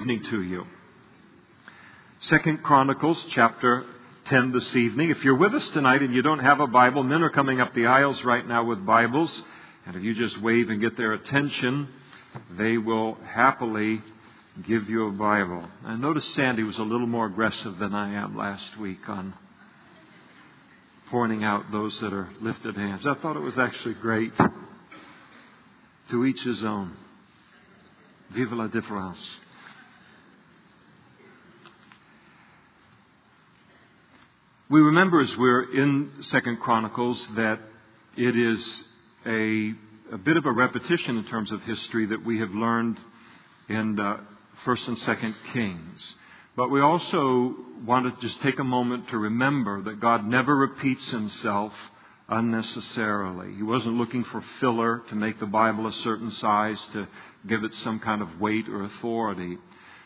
[0.00, 0.66] evening to you.
[2.20, 3.84] Second Chronicles chapter
[4.24, 5.10] 10 this evening.
[5.10, 7.74] If you're with us tonight and you don't have a Bible, men are coming up
[7.74, 9.42] the aisles right now with Bibles.
[9.84, 11.86] And if you just wave and get their attention,
[12.52, 14.00] they will happily
[14.66, 15.68] give you a Bible.
[15.84, 19.34] I noticed Sandy was a little more aggressive than I am last week on
[21.10, 23.06] pointing out those that are lifted hands.
[23.06, 24.32] I thought it was actually great.
[26.08, 26.96] To each his own.
[28.30, 29.40] Vive la différence.
[34.70, 37.58] We remember as we're in Second Chronicles that
[38.16, 38.84] it is
[39.26, 39.74] a,
[40.12, 42.96] a, bit of a repetition in terms of history that we have learned
[43.68, 44.18] in uh,
[44.64, 46.14] First and Second Kings.
[46.54, 51.10] But we also want to just take a moment to remember that God never repeats
[51.10, 51.74] himself
[52.28, 53.52] unnecessarily.
[53.56, 57.08] He wasn't looking for filler to make the Bible a certain size to
[57.44, 59.58] give it some kind of weight or authority.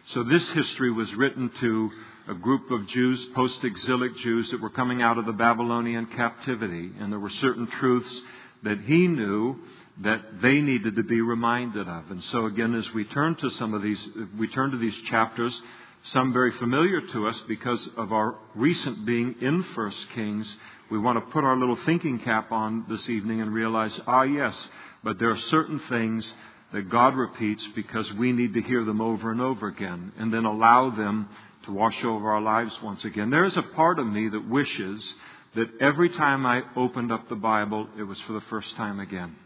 [0.07, 1.91] So this history was written to
[2.27, 6.91] a group of Jews, post exilic Jews, that were coming out of the Babylonian captivity.
[6.99, 8.23] And there were certain truths
[8.63, 9.57] that he knew
[9.99, 12.11] that they needed to be reminded of.
[12.11, 15.61] And so, again, as we turn to some of these, we turn to these chapters,
[16.05, 20.57] some very familiar to us because of our recent being in First Kings,
[20.91, 24.69] we want to put our little thinking cap on this evening and realize, ah, yes,
[25.03, 26.35] but there are certain things
[26.73, 30.45] that God repeats because we need to hear them over and over again and then
[30.45, 31.29] allow them
[31.65, 33.31] to wash over our lives once again.
[33.31, 35.15] There is a part of me that wishes
[35.55, 39.37] that every time I opened up the Bible, it was for the first time again.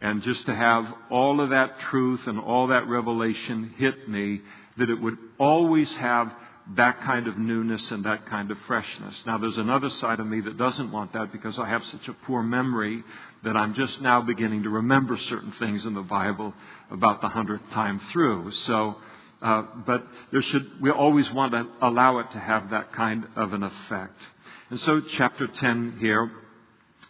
[0.00, 4.40] And just to have all of that truth and all that revelation hit me,
[4.78, 6.32] that it would always have
[6.76, 9.24] that kind of newness and that kind of freshness.
[9.26, 12.12] Now, there's another side of me that doesn't want that because I have such a
[12.12, 13.02] poor memory
[13.42, 16.54] that I'm just now beginning to remember certain things in the Bible
[16.90, 18.52] about the hundredth time through.
[18.52, 18.96] So,
[19.42, 23.52] uh, but there should, we always want to allow it to have that kind of
[23.52, 24.20] an effect.
[24.68, 26.30] And so, chapter 10 here,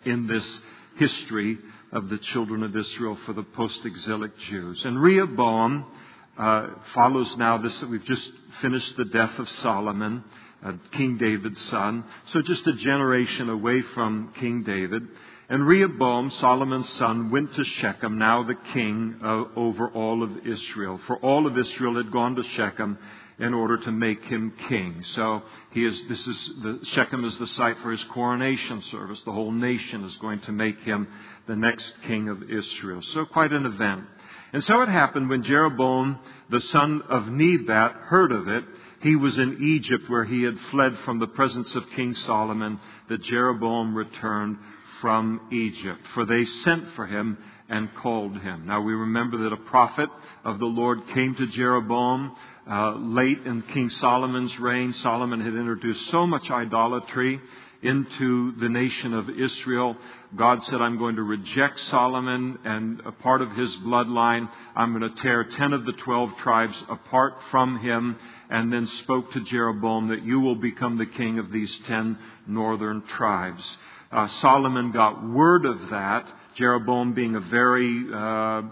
[0.04, 0.60] in this
[0.96, 1.58] history
[1.92, 4.84] of the children of Israel for the post exilic Jews.
[4.84, 5.86] And Rehoboam
[6.38, 8.30] uh, follows now this, that we've just
[8.60, 10.24] finished the death of Solomon,
[10.64, 12.04] uh, King David's son.
[12.26, 15.08] So, just a generation away from King David.
[15.50, 21.00] And Rehoboam, Solomon's son, went to Shechem, now the king uh, over all of Israel.
[21.08, 22.96] For all of Israel had gone to Shechem
[23.40, 25.02] in order to make him king.
[25.02, 29.22] So he is, this is the, Shechem is the site for his coronation service.
[29.24, 31.08] The whole nation is going to make him
[31.48, 33.02] the next king of Israel.
[33.02, 34.04] So quite an event.
[34.52, 38.62] And so it happened when Jeroboam, the son of Nebat, heard of it.
[39.02, 42.78] He was in Egypt where he had fled from the presence of King Solomon,
[43.08, 44.58] that Jeroboam returned
[45.00, 47.38] from Egypt, for they sent for him
[47.68, 48.66] and called him.
[48.66, 50.10] Now we remember that a prophet
[50.44, 52.36] of the Lord came to Jeroboam
[52.68, 54.92] uh, late in King Solomon's reign.
[54.92, 57.40] Solomon had introduced so much idolatry
[57.82, 59.96] into the nation of Israel.
[60.36, 64.50] God said, I'm going to reject Solomon and a part of his bloodline.
[64.76, 68.16] I'm going to tear 10 of the 12 tribes apart from him
[68.50, 73.02] and then spoke to Jeroboam that you will become the king of these 10 northern
[73.02, 73.78] tribes
[74.12, 78.62] uh, Solomon got word of that, Jeroboam being a very uh,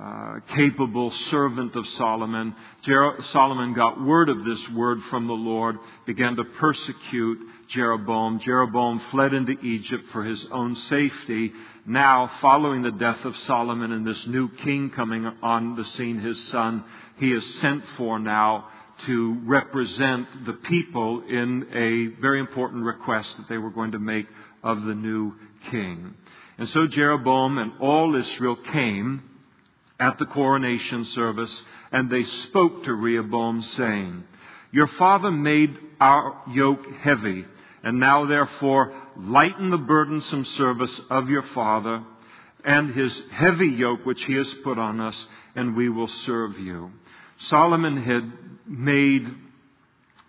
[0.00, 2.54] uh, capable servant of Solomon.
[2.82, 8.38] Jer- Solomon got word of this word from the Lord, began to persecute Jeroboam.
[8.38, 11.52] Jeroboam fled into Egypt for his own safety.
[11.84, 16.40] Now, following the death of Solomon and this new king coming on the scene, his
[16.48, 16.84] son,
[17.16, 18.68] he is sent for now
[19.06, 24.26] to represent the people in a very important request that they were going to make
[24.62, 25.34] of the new
[25.70, 26.14] king.
[26.58, 29.22] And so Jeroboam and all Israel came
[30.00, 34.24] at the coronation service, and they spoke to Rehoboam, saying,
[34.70, 37.44] Your father made our yoke heavy,
[37.82, 42.02] and now therefore lighten the burdensome service of your father
[42.64, 46.90] and his heavy yoke which he has put on us, and we will serve you.
[47.38, 48.32] Solomon had
[48.68, 49.26] made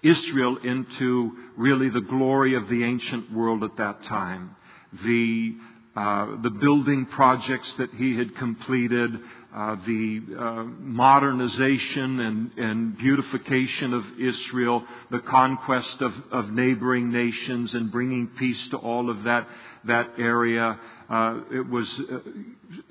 [0.01, 4.55] Israel into really the glory of the ancient world at that time.
[5.03, 5.55] The,
[5.95, 9.19] uh, the building projects that he had completed,
[9.53, 17.73] uh, the uh, modernization and, and, beautification of Israel, the conquest of, of, neighboring nations
[17.73, 19.47] and bringing peace to all of that,
[19.85, 20.79] that area.
[21.09, 22.19] Uh, it was, uh,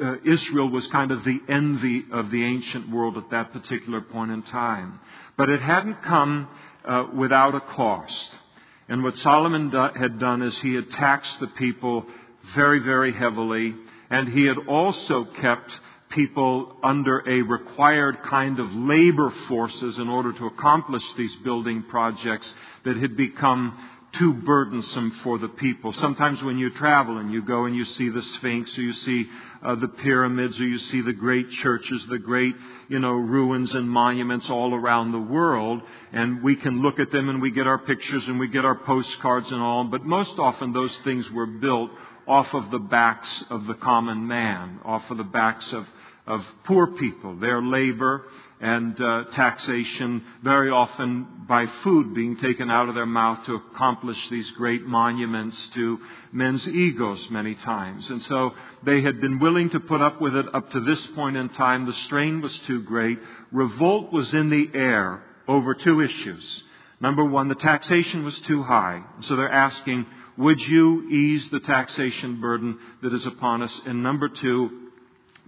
[0.04, 4.32] uh, Israel was kind of the envy of the ancient world at that particular point
[4.32, 4.98] in time.
[5.36, 6.48] But it hadn't come
[6.84, 8.36] uh, without a cost.
[8.88, 12.06] And what Solomon do- had done is he had taxed the people
[12.54, 13.76] very, very heavily,
[14.10, 15.78] and he had also kept
[16.10, 22.52] people under a required kind of labor forces in order to accomplish these building projects
[22.84, 23.78] that had become
[24.12, 25.92] too burdensome for the people.
[25.92, 29.28] Sometimes when you travel and you go and you see the Sphinx or you see
[29.62, 32.54] uh, the pyramids or you see the great churches, the great,
[32.88, 35.82] you know, ruins and monuments all around the world,
[36.12, 38.76] and we can look at them and we get our pictures and we get our
[38.76, 41.90] postcards and all, but most often those things were built
[42.26, 45.86] off of the backs of the common man, off of the backs of,
[46.28, 48.22] of poor people, their labor
[48.60, 54.28] and uh, taxation, very often by food being taken out of their mouth to accomplish
[54.28, 55.98] these great monuments to
[56.30, 58.10] men's egos many times.
[58.10, 58.52] And so
[58.82, 61.86] they had been willing to put up with it up to this point in time.
[61.86, 63.18] The strain was too great.
[63.50, 66.64] Revolt was in the air over two issues.
[67.00, 69.02] Number one, the taxation was too high.
[69.20, 70.04] So they're asking,
[70.36, 73.80] would you ease the taxation burden that is upon us?
[73.86, 74.87] And number two,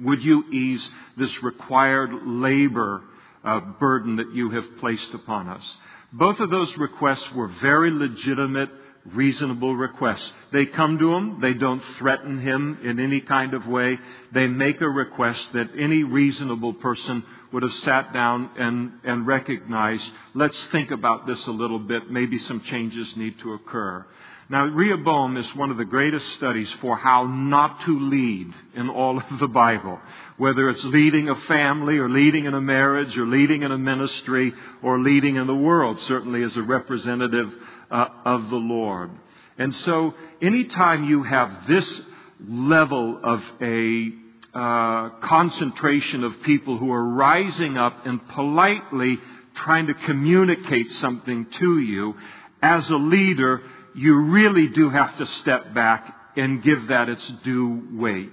[0.00, 3.02] would you ease this required labor
[3.44, 5.76] uh, burden that you have placed upon us?
[6.12, 8.70] Both of those requests were very legitimate,
[9.06, 10.32] reasonable requests.
[10.52, 13.98] They come to him, they don't threaten him in any kind of way.
[14.32, 20.10] They make a request that any reasonable person would have sat down and, and recognized,
[20.34, 24.04] let's think about this a little bit, maybe some changes need to occur.
[24.50, 29.16] Now, Rehoboam is one of the greatest studies for how not to lead in all
[29.16, 30.00] of the Bible.
[30.38, 34.52] Whether it's leading a family or leading in a marriage or leading in a ministry
[34.82, 37.54] or leading in the world, certainly as a representative
[37.92, 39.12] uh, of the Lord.
[39.56, 42.02] And so, anytime you have this
[42.44, 44.10] level of a
[44.52, 49.20] uh, concentration of people who are rising up and politely
[49.54, 52.16] trying to communicate something to you,
[52.62, 53.62] as a leader,
[53.94, 58.32] you really do have to step back and give that its due weight.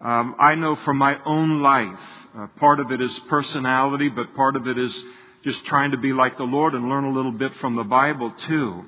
[0.00, 2.00] Um, I know from my own life,
[2.36, 5.04] uh, part of it is personality, but part of it is
[5.42, 8.30] just trying to be like the Lord and learn a little bit from the Bible
[8.32, 8.84] too.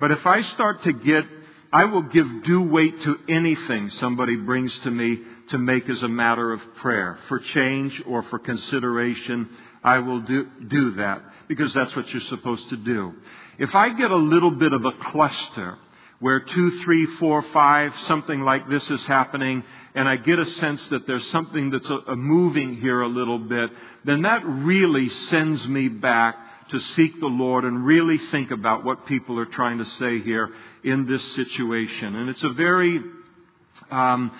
[0.00, 1.24] But if I start to get,
[1.72, 6.08] I will give due weight to anything somebody brings to me to make as a
[6.08, 9.48] matter of prayer for change or for consideration.
[9.82, 13.14] I will do, do that because that's what you're supposed to do.
[13.58, 15.78] If I get a little bit of a cluster
[16.20, 19.62] where two, three, four, five, something like this is happening,
[19.94, 23.38] and I get a sense that there's something that's a, a moving here a little
[23.38, 23.70] bit,
[24.04, 26.36] then that really sends me back
[26.70, 30.50] to seek the Lord and really think about what people are trying to say here
[30.82, 32.16] in this situation.
[32.16, 33.02] And it's a very
[33.90, 34.30] um,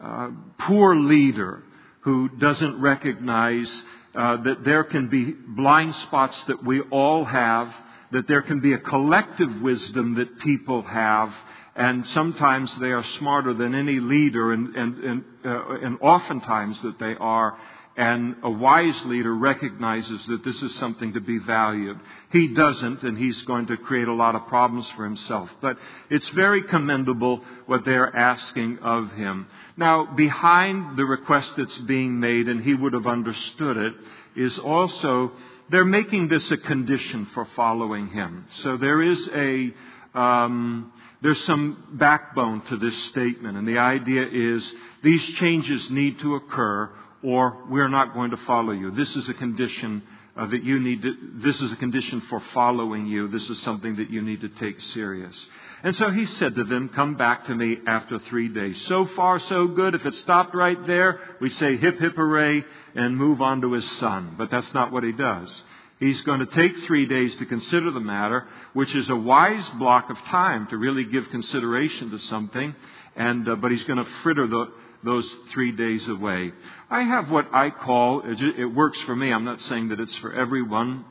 [0.00, 1.62] uh, poor leader
[2.00, 3.82] who doesn't recognize
[4.14, 7.74] uh, that there can be blind spots that we all have
[8.12, 11.34] that there can be a collective wisdom that people have,
[11.74, 16.98] and sometimes they are smarter than any leader, and, and, and, uh, and oftentimes that
[16.98, 17.56] they are.
[17.94, 21.98] And a wise leader recognizes that this is something to be valued.
[22.30, 25.54] He doesn't, and he's going to create a lot of problems for himself.
[25.60, 25.76] But
[26.08, 29.46] it's very commendable what they're asking of him.
[29.76, 33.94] Now, behind the request that's being made, and he would have understood it,
[34.36, 35.32] is also
[35.72, 38.44] they're making this a condition for following him.
[38.50, 39.72] So there is a,
[40.14, 40.92] um,
[41.22, 46.90] there's some backbone to this statement, and the idea is these changes need to occur
[47.22, 48.90] or we're not going to follow you.
[48.90, 50.02] This is a condition
[50.36, 53.28] uh, that you need to, this is a condition for following you.
[53.28, 55.46] This is something that you need to take serious.
[55.82, 58.80] And so he said to them, come back to me after three days.
[58.86, 59.94] So far, so good.
[59.94, 63.90] If it stopped right there, we say hip hip hooray and move on to his
[63.98, 64.36] son.
[64.38, 65.64] But that's not what he does.
[65.98, 70.10] He's going to take three days to consider the matter, which is a wise block
[70.10, 72.74] of time to really give consideration to something.
[73.14, 74.72] And, uh, but he's going to fritter the,
[75.02, 76.52] those three days away.
[76.90, 80.32] I have what I call, it works for me, I'm not saying that it's for
[80.32, 81.04] everyone,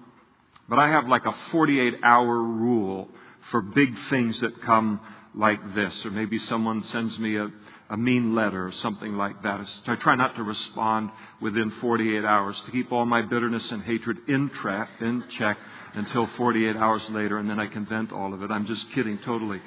[0.69, 3.09] but I have like a 48 hour rule
[3.49, 5.01] for big things that come
[5.33, 6.05] like this.
[6.05, 7.51] Or maybe someone sends me a,
[7.89, 9.67] a mean letter or something like that.
[9.87, 14.17] I try not to respond within 48 hours to keep all my bitterness and hatred
[14.27, 15.57] in, tra- in check
[15.93, 18.51] until 48 hours later, and then I can vent all of it.
[18.51, 19.61] I'm just kidding totally.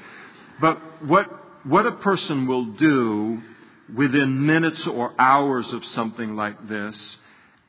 [0.60, 1.28] But what,
[1.66, 3.42] what a person will do
[3.92, 7.18] within minutes or hours of something like this,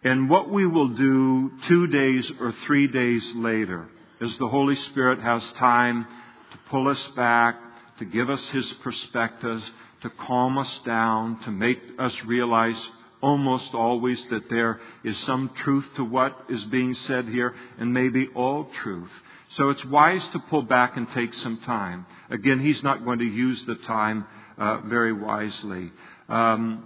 [0.03, 3.87] and what we will do two days or three days later,
[4.21, 6.05] as the Holy Spirit has time
[6.51, 7.55] to pull us back,
[7.97, 9.63] to give us His perspective,
[10.01, 12.89] to calm us down, to make us realize
[13.21, 18.27] almost always that there is some truth to what is being said here, and maybe
[18.35, 19.09] all truth.
[19.49, 22.05] So it's wise to pull back and take some time.
[22.29, 24.27] Again, he's not going to use the time
[24.57, 25.91] uh, very wisely.
[26.29, 26.85] Um,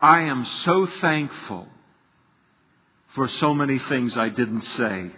[0.00, 1.68] I am so thankful
[3.14, 5.12] for so many things I didn't say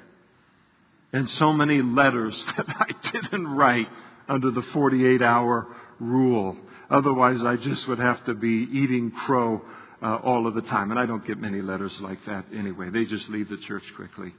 [1.12, 3.88] and so many letters that I didn't write
[4.28, 5.66] under the 48 hour
[5.98, 6.56] rule.
[6.90, 9.62] Otherwise, I just would have to be eating crow
[10.02, 10.90] uh, all of the time.
[10.90, 12.90] And I don't get many letters like that anyway.
[12.90, 14.34] They just leave the church quickly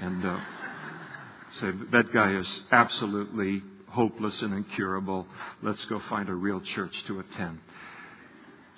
[0.00, 0.40] and uh,
[1.50, 5.26] say, that guy is absolutely hopeless and incurable.
[5.62, 7.60] Let's go find a real church to attend.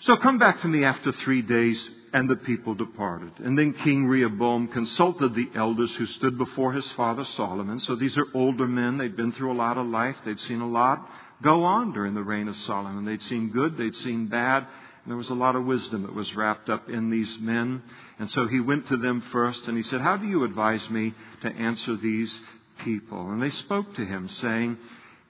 [0.00, 3.33] So come back to me after three days, and the people departed.
[3.38, 7.80] And then King Rehoboam consulted the elders who stood before his father Solomon.
[7.80, 8.99] So these are older men.
[8.99, 10.16] They'd been through a lot of life.
[10.25, 11.09] They'd seen a lot
[11.42, 13.04] go on during the reign of Solomon.
[13.04, 13.76] They'd seen good.
[13.76, 14.66] They'd seen bad.
[15.04, 17.83] And there was a lot of wisdom that was wrapped up in these men.
[18.18, 21.14] And so he went to them first and he said, How do you advise me
[21.42, 22.40] to answer these
[22.78, 23.30] people?
[23.30, 24.78] And they spoke to him, saying,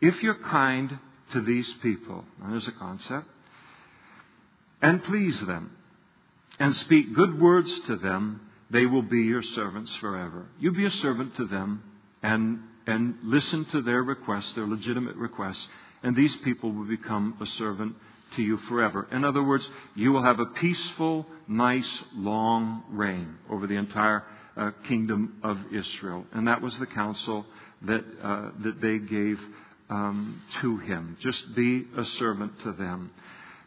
[0.01, 0.99] If you're kind
[1.33, 3.27] to these people, there's a concept,
[4.83, 5.77] and please them,
[6.59, 10.47] and speak good words to them, they will be your servants forever.
[10.59, 11.83] You be a servant to them
[12.23, 15.67] and, and listen to their requests, their legitimate requests,
[16.03, 17.97] and these people will become a servant
[18.37, 19.09] to you forever.
[19.11, 24.25] In other words, you will have a peaceful, nice, long reign over the entire
[24.57, 26.27] uh, kingdom of Israel.
[26.33, 27.47] And that was the counsel
[27.83, 29.41] that, uh, that they gave
[29.91, 31.17] um, to him.
[31.21, 33.11] Just be a servant to them.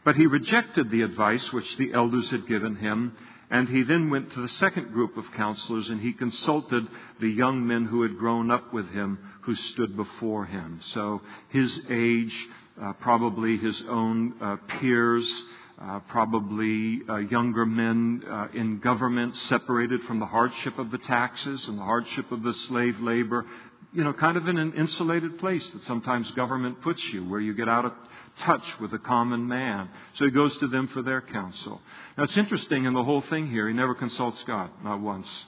[0.04, 3.14] But he rejected the advice which the elders had given him,
[3.50, 6.88] and he then went to the second group of counselors and he consulted
[7.20, 10.80] the young men who had grown up with him who stood before him.
[10.82, 12.48] So his age,
[12.82, 15.46] uh, probably his own uh, peers,
[15.80, 21.68] uh, probably uh, younger men uh, in government separated from the hardship of the taxes
[21.68, 23.46] and the hardship of the slave labor,
[23.94, 27.54] you know, kind of in an insulated place that sometimes government puts you, where you
[27.54, 27.94] get out of
[28.40, 29.90] touch with the common man.
[30.14, 31.82] So he goes to them for their counsel.
[32.18, 35.46] Now it's interesting in the whole thing here, he never consults God, not once.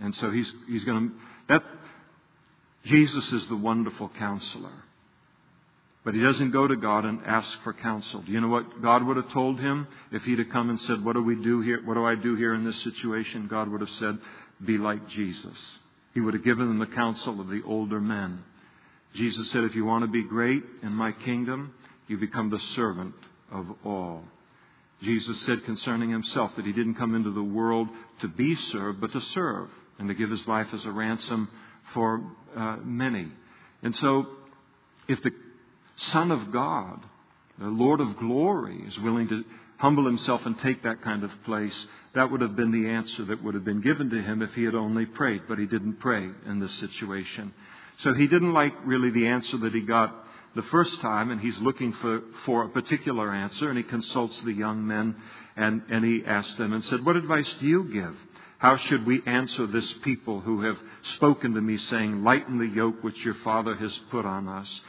[0.00, 1.14] And so he's, he's going to,
[1.48, 1.62] that,
[2.84, 4.72] Jesus is the wonderful counselor.
[6.04, 8.22] But he doesn't go to God and ask for counsel.
[8.22, 11.04] Do you know what God would have told him if he'd have come and said,
[11.04, 11.80] What do we do here?
[11.84, 13.46] What do I do here in this situation?
[13.46, 14.18] God would have said,
[14.64, 15.78] Be like Jesus.
[16.14, 18.44] He would have given them the counsel of the older men.
[19.14, 21.74] Jesus said, If you want to be great in my kingdom,
[22.08, 23.14] you become the servant
[23.50, 24.22] of all.
[25.02, 27.88] Jesus said concerning himself that he didn't come into the world
[28.20, 31.48] to be served, but to serve and to give his life as a ransom
[31.92, 32.22] for
[32.56, 33.28] uh, many.
[33.82, 34.26] And so,
[35.08, 35.32] if the
[35.96, 37.00] Son of God,
[37.58, 39.44] the Lord of glory, is willing to
[39.82, 43.42] humble himself and take that kind of place, that would have been the answer that
[43.42, 45.42] would have been given to him if he had only prayed.
[45.48, 47.52] But he didn't pray in this situation.
[47.98, 50.14] So he didn't like really the answer that he got
[50.54, 54.52] the first time, and he's looking for, for a particular answer, and he consults the
[54.52, 55.16] young men,
[55.56, 58.14] and, and he asked them and said, What advice do you give?
[58.58, 63.02] How should we answer this people who have spoken to me, saying, Lighten the yoke
[63.02, 64.80] which your father has put on us?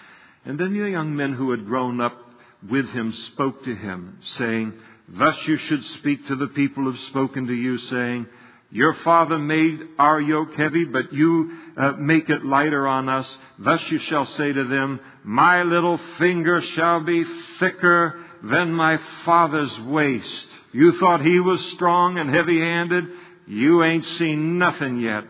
[0.46, 2.23] And then the young men who had grown up
[2.70, 4.74] with him spoke to him, saying,
[5.08, 8.28] Thus you should speak to the people who have spoken to you, saying,
[8.74, 13.38] your father made our yoke heavy, but you uh, make it lighter on us.
[13.60, 17.24] Thus you shall say to them, My little finger shall be
[17.60, 20.50] thicker than my father's waist.
[20.72, 23.06] You thought he was strong and heavy handed?
[23.46, 25.26] You ain't seen nothing yet.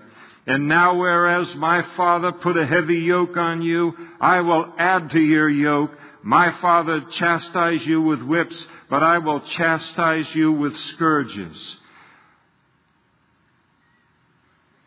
[0.47, 5.19] And now, whereas my father put a heavy yoke on you, I will add to
[5.19, 5.91] your yoke.
[6.23, 11.79] My father chastised you with whips, but I will chastise you with scourges.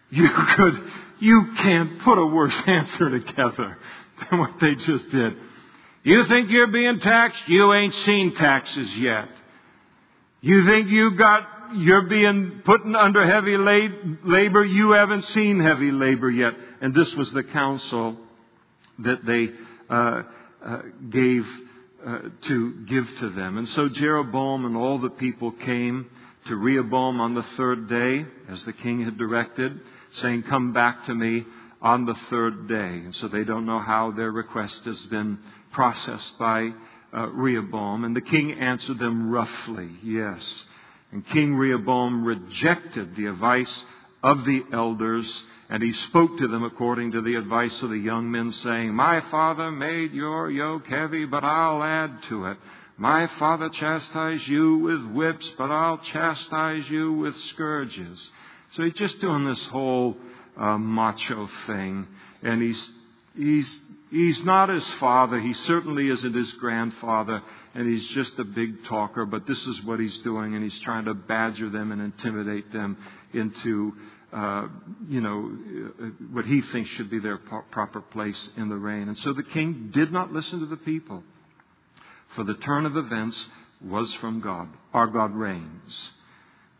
[0.08, 0.82] You could,
[1.18, 3.76] you can't put a worse answer together
[4.30, 5.36] than what they just did.
[6.04, 7.46] You think you're being taxed?
[7.48, 9.28] You ain't seen taxes yet.
[10.40, 14.64] You think you got, you're being put under heavy labor?
[14.64, 16.54] You haven't seen heavy labor yet.
[16.80, 18.16] And this was the counsel
[19.00, 19.50] that they
[19.90, 20.22] uh,
[20.66, 21.46] uh, gave
[22.04, 23.56] uh, to give to them.
[23.56, 26.10] And so Jeroboam and all the people came
[26.46, 29.80] to Rehoboam on the third day, as the king had directed
[30.12, 31.44] saying, Come back to me
[31.80, 32.74] on the third day.
[32.76, 35.38] And so they don't know how their request has been
[35.72, 36.70] processed by
[37.12, 38.04] uh, Rehoboam.
[38.04, 40.64] And the king answered them roughly, Yes.
[41.12, 43.84] And King Rehoboam rejected the advice
[44.22, 48.30] of the elders, and he spoke to them according to the advice of the young
[48.30, 52.58] men, saying, My father made your yoke heavy, but I'll add to it.
[52.96, 58.30] My father chastised you with whips, but I'll chastise you with scourges.
[58.70, 60.16] So he's just doing this whole
[60.56, 62.06] uh, macho thing,
[62.42, 62.90] and he's
[63.36, 63.80] he's
[64.10, 65.40] he's not his father.
[65.40, 67.42] He certainly isn't his grandfather.
[67.74, 69.26] And he's just a big talker.
[69.26, 70.54] But this is what he's doing.
[70.54, 72.96] And he's trying to badger them and intimidate them
[73.32, 73.92] into,
[74.32, 74.68] uh,
[75.08, 75.56] you know,
[76.32, 79.08] what he thinks should be their proper place in the reign.
[79.08, 81.22] And so the king did not listen to the people.
[82.34, 83.48] For the turn of events
[83.80, 84.68] was from God.
[84.92, 86.12] Our God reigns,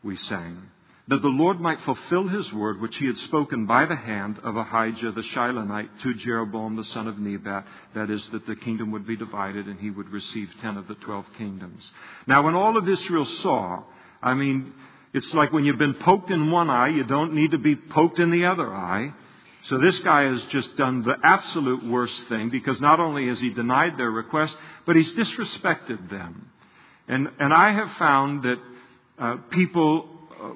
[0.02, 0.70] we sang
[1.08, 4.56] that the Lord might fulfill his word which he had spoken by the hand of
[4.56, 9.06] Ahijah the Shilonite to Jeroboam the son of Nebat, that is, that the kingdom would
[9.06, 11.92] be divided and he would receive ten of the twelve kingdoms.
[12.26, 13.84] Now, when all of Israel saw,
[14.20, 14.74] I mean,
[15.16, 18.18] it's like when you've been poked in one eye, you don't need to be poked
[18.18, 19.14] in the other eye.
[19.62, 23.50] So this guy has just done the absolute worst thing because not only has he
[23.50, 26.50] denied their request, but he's disrespected them.
[27.08, 28.58] And, and I have found that
[29.18, 30.06] uh, people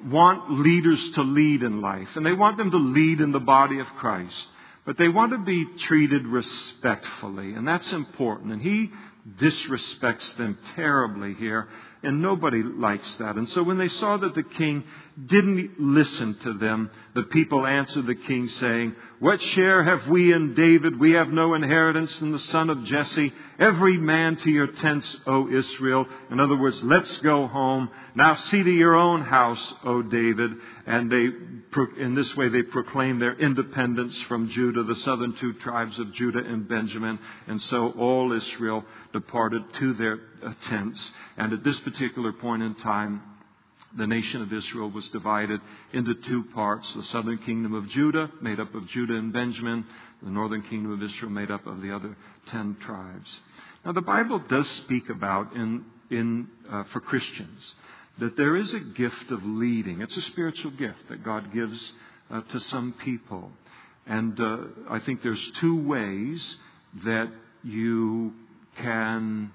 [0.05, 3.79] want leaders to lead in life, and they want them to lead in the body
[3.79, 4.47] of Christ.
[4.85, 8.53] But they want to be treated respectfully, and that's important.
[8.53, 8.91] And he
[9.39, 11.67] disrespects them terribly here.
[12.03, 13.35] And nobody likes that.
[13.35, 14.83] And so when they saw that the king
[15.23, 20.55] didn't listen to them, the people answered the king saying, What share have we in
[20.55, 20.99] David?
[20.99, 23.31] We have no inheritance in the son of Jesse.
[23.61, 26.07] Every man to your tents, O Israel.
[26.31, 27.91] In other words, let's go home.
[28.15, 30.51] Now see to your own house, O David.
[30.87, 31.27] And they,
[31.99, 36.43] in this way, they proclaim their independence from Judah, the southern two tribes of Judah
[36.43, 37.19] and Benjamin.
[37.45, 41.11] And so all Israel departed to their uh, tents.
[41.37, 43.21] And at this particular point in time,
[43.95, 45.59] the nation of Israel was divided
[45.93, 49.85] into two parts the southern kingdom of Judah, made up of Judah and Benjamin,
[50.21, 52.15] the northern kingdom of Israel, made up of the other
[52.47, 53.39] ten tribes.
[53.85, 57.75] Now, the Bible does speak about, in, in, uh, for Christians,
[58.19, 60.01] that there is a gift of leading.
[60.01, 61.93] It's a spiritual gift that God gives
[62.29, 63.51] uh, to some people.
[64.05, 64.57] And uh,
[64.89, 66.57] I think there's two ways
[67.03, 67.29] that
[67.63, 68.33] you
[68.77, 69.51] can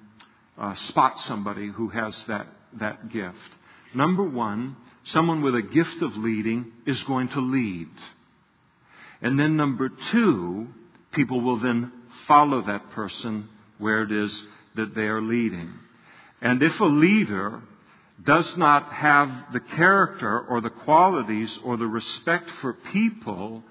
[0.58, 3.50] uh, spot somebody who has that, that gift.
[3.94, 7.88] Number one, someone with a gift of leading is going to lead.
[9.22, 10.68] And then number two,
[11.12, 11.92] people will then
[12.26, 15.72] follow that person where it is that they are leading.
[16.42, 17.62] And if a leader
[18.22, 23.62] does not have the character or the qualities or the respect for people,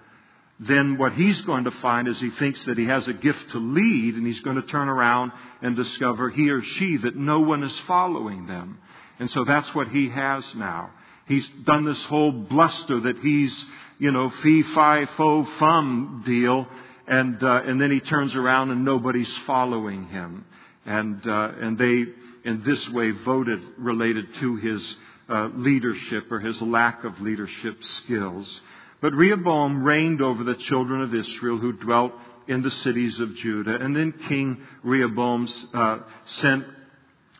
[0.59, 3.57] then what he's going to find is he thinks that he has a gift to
[3.59, 7.63] lead, and he's going to turn around and discover he or she that no one
[7.63, 8.79] is following them.
[9.19, 10.91] And so that's what he has now.
[11.27, 13.65] He's done this whole bluster that he's,
[13.97, 16.67] you know, fee, fi, fo, fum deal,
[17.07, 20.45] and uh, and then he turns around and nobody's following him,
[20.85, 22.05] and uh, and they
[22.43, 24.97] in this way voted related to his
[25.29, 28.61] uh, leadership or his lack of leadership skills.
[29.01, 32.13] But Rehoboam reigned over the children of Israel who dwelt
[32.47, 33.75] in the cities of Judah.
[33.75, 36.65] And then King Rehoboam uh, sent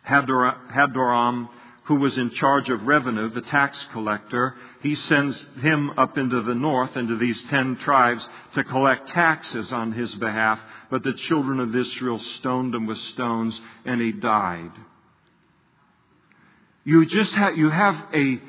[0.08, 1.50] Hadoram,
[1.86, 4.56] who was in charge of revenue, the tax collector.
[4.82, 9.92] He sends him up into the north, into these ten tribes, to collect taxes on
[9.92, 10.60] his behalf.
[10.90, 14.72] But the children of Israel stoned him with stones, and he died.
[16.84, 18.42] You just have, you have a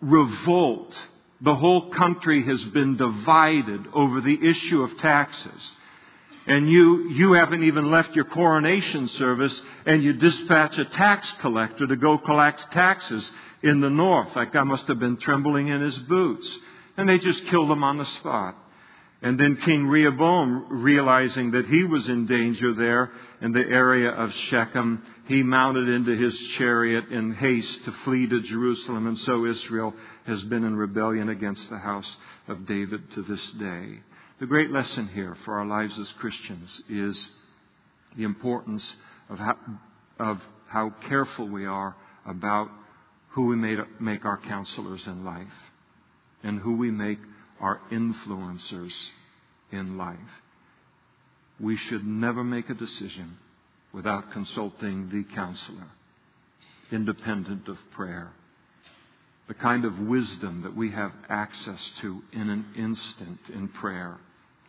[0.00, 1.06] revolt
[1.40, 5.76] the whole country has been divided over the issue of taxes.
[6.46, 11.86] And you, you haven't even left your coronation service and you dispatch a tax collector
[11.86, 13.32] to go collect taxes
[13.62, 14.34] in the north.
[14.34, 16.58] That guy must have been trembling in his boots.
[16.96, 18.56] And they just killed him on the spot.
[19.22, 24.32] And then King Rehoboam, realizing that he was in danger there in the area of
[24.32, 29.06] Shechem, he mounted into his chariot in haste to flee to Jerusalem.
[29.06, 29.94] And so Israel
[30.26, 34.00] has been in rebellion against the house of David to this day.
[34.38, 37.30] The great lesson here for our lives as Christians is
[38.18, 38.96] the importance
[39.30, 39.56] of how,
[40.18, 41.96] of how careful we are
[42.26, 42.70] about
[43.30, 45.72] who we make our counselors in life
[46.42, 47.18] and who we make
[47.60, 49.10] our influencers
[49.72, 50.18] in life.
[51.58, 53.38] We should never make a decision
[53.94, 55.88] without consulting the counselor,
[56.92, 58.32] independent of prayer.
[59.48, 64.18] The kind of wisdom that we have access to in an instant in prayer,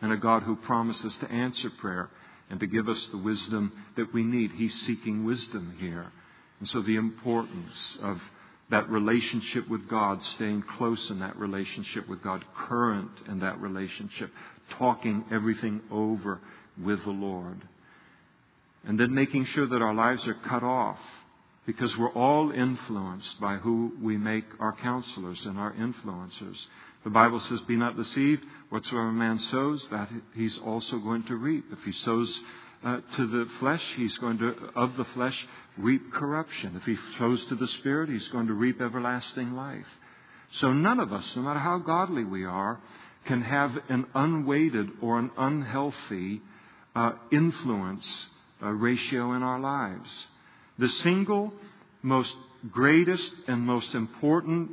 [0.00, 2.10] and a God who promises to answer prayer
[2.50, 4.52] and to give us the wisdom that we need.
[4.52, 6.12] He's seeking wisdom here.
[6.60, 8.22] And so the importance of
[8.70, 14.30] that relationship with God, staying close in that relationship with God, current in that relationship,
[14.70, 16.40] talking everything over
[16.82, 17.62] with the Lord.
[18.84, 21.00] And then making sure that our lives are cut off
[21.68, 26.66] because we're all influenced by who we make our counselors and our influencers.
[27.04, 28.42] The Bible says, Be not deceived.
[28.70, 31.66] Whatsoever a man sows, that he's also going to reap.
[31.70, 32.40] If he sows
[32.82, 36.74] uh, to the flesh, he's going to, of the flesh, reap corruption.
[36.74, 39.86] If he sows to the Spirit, he's going to reap everlasting life.
[40.52, 42.80] So none of us, no matter how godly we are,
[43.26, 46.40] can have an unweighted or an unhealthy
[46.96, 48.28] uh, influence
[48.62, 50.28] uh, ratio in our lives.
[50.78, 51.52] The single
[52.02, 52.36] most
[52.70, 54.70] greatest and most important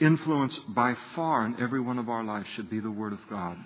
[0.00, 3.56] influence by far in every one of our lives should be the Word of God.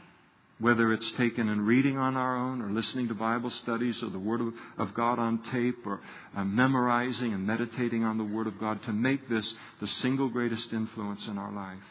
[0.59, 4.19] Whether it's taken in reading on our own or listening to Bible studies or the
[4.19, 4.41] Word
[4.79, 6.01] of, God on tape or
[6.35, 10.73] uh, memorizing and meditating on the Word of God to make this the single greatest
[10.73, 11.85] influence in our life.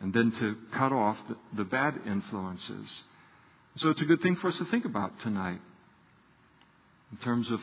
[0.00, 3.04] And then to cut off the, the bad influences.
[3.76, 5.60] So it's a good thing for us to think about tonight
[7.10, 7.60] in terms of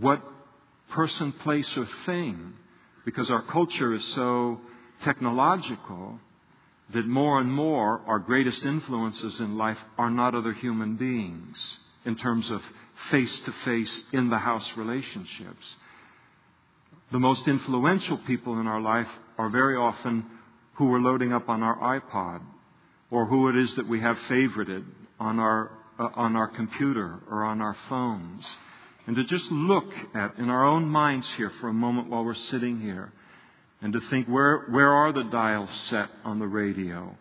[0.00, 0.22] what
[0.90, 2.54] person, place, or thing,
[3.04, 4.60] because our culture is so
[5.02, 6.20] technological
[6.90, 12.14] that more and more our greatest influences in life are not other human beings in
[12.14, 12.62] terms of
[13.10, 15.76] face to face, in the house relationships.
[17.12, 20.24] The most influential people in our life are very often
[20.74, 22.40] who we're loading up on our iPod
[23.10, 24.84] or who it is that we have favorited
[25.18, 28.56] on our, uh, on our computer or on our phones.
[29.06, 32.34] And to just look at in our own minds here for a moment while we're
[32.34, 33.12] sitting here
[33.80, 37.16] and to think where, where are the dials set on the radio?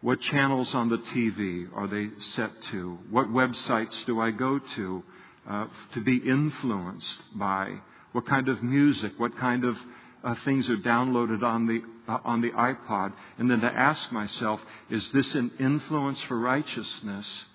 [0.00, 2.98] What channels on the TV are they set to?
[3.10, 5.02] What websites do I go to
[5.48, 7.80] uh, to be influenced by?
[8.12, 9.12] What kind of music?
[9.16, 9.78] What kind of
[10.22, 13.14] uh, things are downloaded on the uh, on the iPod?
[13.38, 14.60] And then to ask myself,
[14.90, 17.46] is this an influence for righteousness?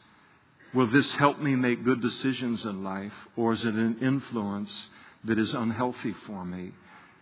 [0.73, 4.89] Will this help me make good decisions in life, or is it an influence
[5.23, 6.71] that is unhealthy for me?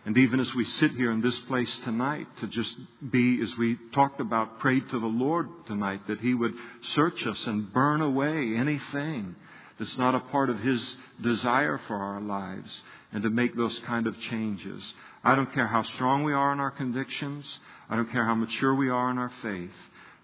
[0.04, 2.78] And even as we sit here in this place tonight, to just
[3.10, 7.46] be, as we talked about, prayed to the Lord tonight, that He would search us
[7.46, 9.34] and burn away anything
[9.78, 12.82] that's not a part of His desire for our lives,
[13.12, 14.94] and to make those kind of changes.
[15.24, 18.74] I don't care how strong we are in our convictions, I don't care how mature
[18.74, 19.74] we are in our faith.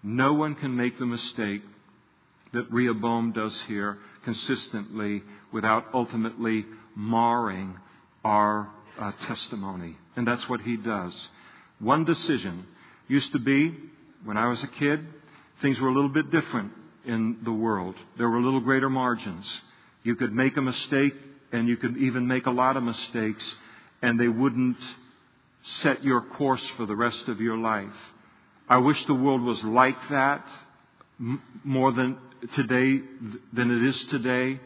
[0.03, 1.63] No one can make the mistake
[2.55, 6.65] that Rehoboam does here consistently without ultimately
[6.95, 7.77] marring
[8.23, 9.95] our uh, testimony.
[10.15, 11.29] And that's what he does.
[11.79, 12.65] One decision
[13.07, 13.75] used to be,
[14.23, 15.05] when I was a kid,
[15.61, 16.71] things were a little bit different
[17.05, 17.95] in the world.
[18.17, 19.61] There were a little greater margins.
[20.03, 21.13] You could make a mistake,
[21.51, 23.55] and you could even make a lot of mistakes,
[24.01, 24.77] and they wouldn't
[25.63, 27.95] set your course for the rest of your life.
[28.67, 30.47] I wish the world was like that
[31.63, 32.17] more than
[32.53, 33.01] today
[33.53, 34.59] than it is today.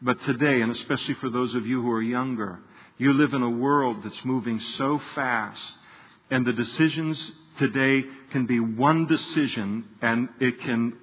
[0.00, 2.60] But today, and especially for those of you who are younger,
[2.98, 5.76] you live in a world that's moving so fast,
[6.30, 10.94] and the decisions today can be one decision, and it can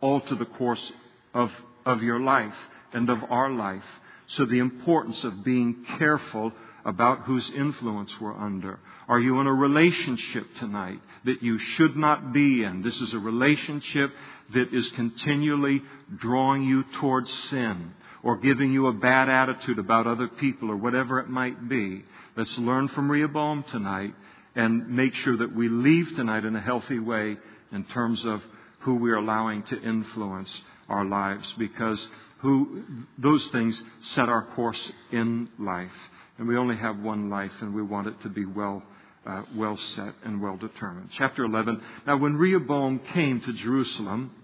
[0.00, 0.92] alter the course
[1.34, 1.52] of,
[1.84, 2.56] of your life
[2.92, 3.84] and of our life.
[4.26, 6.52] So, the importance of being careful
[6.84, 8.78] about whose influence we're under.
[9.08, 12.82] Are you in a relationship tonight that you should not be in?
[12.82, 14.12] This is a relationship
[14.54, 15.82] that is continually
[16.16, 21.20] drawing you towards sin or giving you a bad attitude about other people or whatever
[21.20, 22.04] it might be.
[22.36, 24.14] Let's learn from Rehoboam tonight
[24.54, 27.36] and make sure that we leave tonight in a healthy way
[27.72, 28.42] in terms of
[28.80, 32.08] who we're allowing to influence our lives because
[32.38, 32.82] who,
[33.18, 35.92] those things set our course in life.
[36.38, 38.82] And we only have one life and we want it to be well
[39.26, 41.10] uh, well set and well determined.
[41.12, 41.82] Chapter 11.
[42.06, 44.34] Now, when Rehoboam came to Jerusalem,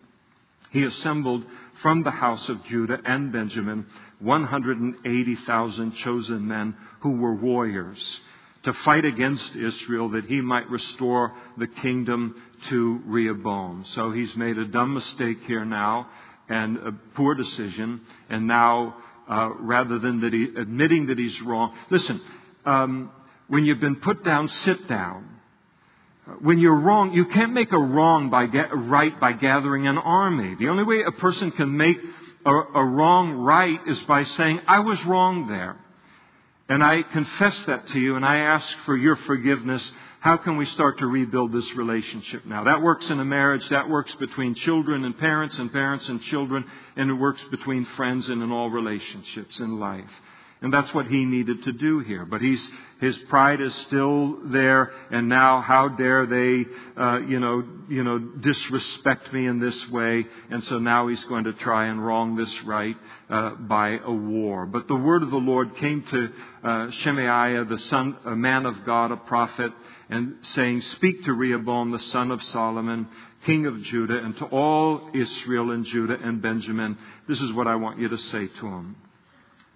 [0.77, 1.43] he assembled
[1.81, 3.87] from the house of Judah and Benjamin
[4.19, 8.21] 180,000 chosen men who were warriors
[8.65, 13.85] to fight against Israel that he might restore the kingdom to Rehoboam.
[13.87, 16.11] So he's made a dumb mistake here now
[16.47, 18.03] and a poor decision.
[18.29, 18.97] And now,
[19.31, 22.21] uh, rather than that he, admitting that he's wrong, listen,
[22.67, 23.11] um,
[23.49, 25.36] when you've been put down, sit down.
[26.41, 30.57] When you're wrong, you can't make a wrong by ga- right by gathering an army.
[30.57, 31.99] The only way a person can make
[32.45, 35.77] a, a wrong right is by saying, I was wrong there.
[36.69, 39.93] And I confess that to you and I ask for your forgiveness.
[40.19, 42.65] How can we start to rebuild this relationship now?
[42.65, 43.69] That works in a marriage.
[43.69, 46.65] That works between children and parents and parents and children.
[46.97, 50.11] And it works between friends and in all relationships in life.
[50.63, 52.25] And that's what he needed to do here.
[52.25, 56.65] But he's, his pride is still there, and now how dare they,
[56.97, 60.27] uh, you know, you know, disrespect me in this way?
[60.49, 62.97] And so now he's going to try and wrong this right
[63.29, 64.65] uh, by a war.
[64.65, 66.31] But the word of the Lord came to
[66.65, 69.73] uh, Shemaiah, the son, a man of God, a prophet,
[70.09, 73.09] and saying, "Speak to Rehoboam, the son of Solomon,
[73.45, 76.97] king of Judah, and to all Israel and Judah and Benjamin.
[77.29, 78.97] This is what I want you to say to him."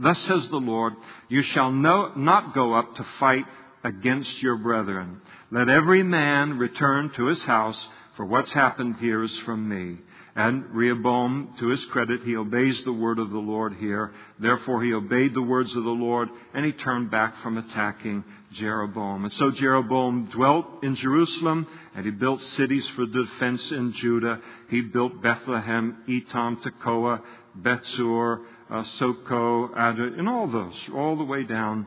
[0.01, 0.95] Thus says the Lord,
[1.29, 3.47] you shall no, not go up to fight
[3.85, 5.21] against your brethren.
[5.51, 9.99] Let every man return to his house, for what's happened here is from me.
[10.37, 14.13] And Rehoboam, to his credit, he obeys the word of the Lord here.
[14.39, 19.25] Therefore, he obeyed the words of the Lord, and he turned back from attacking Jeroboam.
[19.25, 24.41] And so Jeroboam dwelt in Jerusalem, and he built cities for defense in Judah.
[24.69, 27.23] He built Bethlehem, Etam, Tekoa,
[27.55, 31.87] Beth Zur, uh, Soko, Adar, and all those, all the way down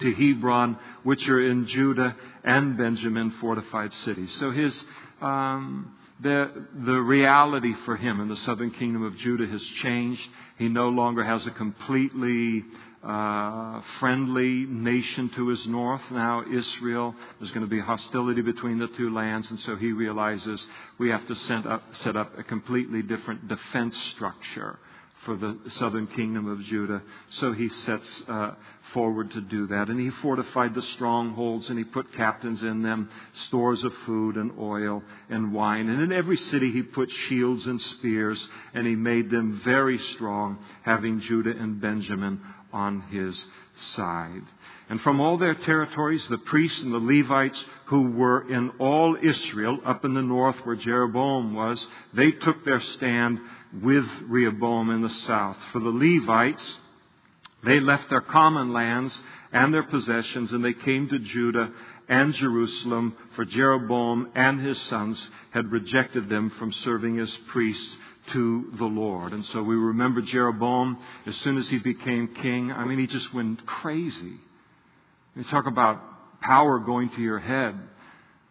[0.00, 4.32] to Hebron, which are in Judah and Benjamin, fortified cities.
[4.32, 4.84] So his
[5.20, 10.28] um, the the reality for him in the southern kingdom of Judah has changed.
[10.58, 12.64] He no longer has a completely
[13.04, 16.02] uh, friendly nation to his north.
[16.10, 17.14] Now Israel.
[17.38, 20.66] There's going to be hostility between the two lands, and so he realizes
[20.98, 24.78] we have to set up, set up a completely different defense structure
[25.24, 27.02] for the southern kingdom of Judah.
[27.28, 28.54] So he sets uh,
[28.92, 29.88] forward to do that.
[29.88, 34.52] And he fortified the strongholds and he put captains in them, stores of food and
[34.58, 35.88] oil and wine.
[35.88, 40.58] And in every city he put shields and spears and he made them very strong,
[40.82, 42.40] having Judah and Benjamin
[42.72, 44.42] on his side.
[44.88, 49.78] And from all their territories, the priests and the Levites who were in all Israel,
[49.84, 53.40] up in the north where Jeroboam was, they took their stand
[53.80, 55.56] with Rehoboam in the south.
[55.72, 56.78] For the Levites,
[57.64, 59.18] they left their common lands
[59.52, 61.70] and their possessions, and they came to Judah
[62.08, 67.96] and Jerusalem, for Jeroboam and his sons had rejected them from serving as priests
[68.28, 69.32] to the Lord.
[69.32, 73.32] And so we remember Jeroboam, as soon as he became king, I mean, he just
[73.32, 74.34] went crazy.
[75.34, 77.74] You talk about power going to your head.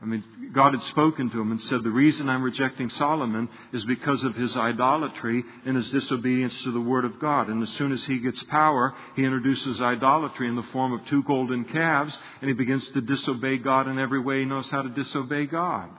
[0.02, 3.86] I mean, God had spoken to him and said, The reason I'm rejecting Solomon is
[3.86, 7.50] because of his idolatry and his disobedience to the Word of God.
[7.50, 11.22] And as soon as he gets power, he introduces idolatry in the form of two
[11.22, 14.90] golden calves, and he begins to disobey God in every way he knows how to
[14.90, 15.92] disobey God.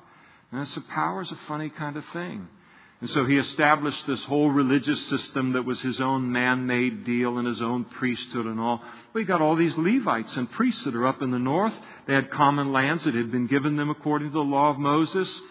[0.51, 2.49] And so power is a funny kind of thing.
[3.03, 7.37] And so he established this whole religious system that was his own man made deal
[7.37, 8.81] and his own priesthood and all.
[9.13, 11.75] You got all these Levites and priests that are up in the north.
[12.07, 15.43] They had common lands that had been given them according to the law of Moses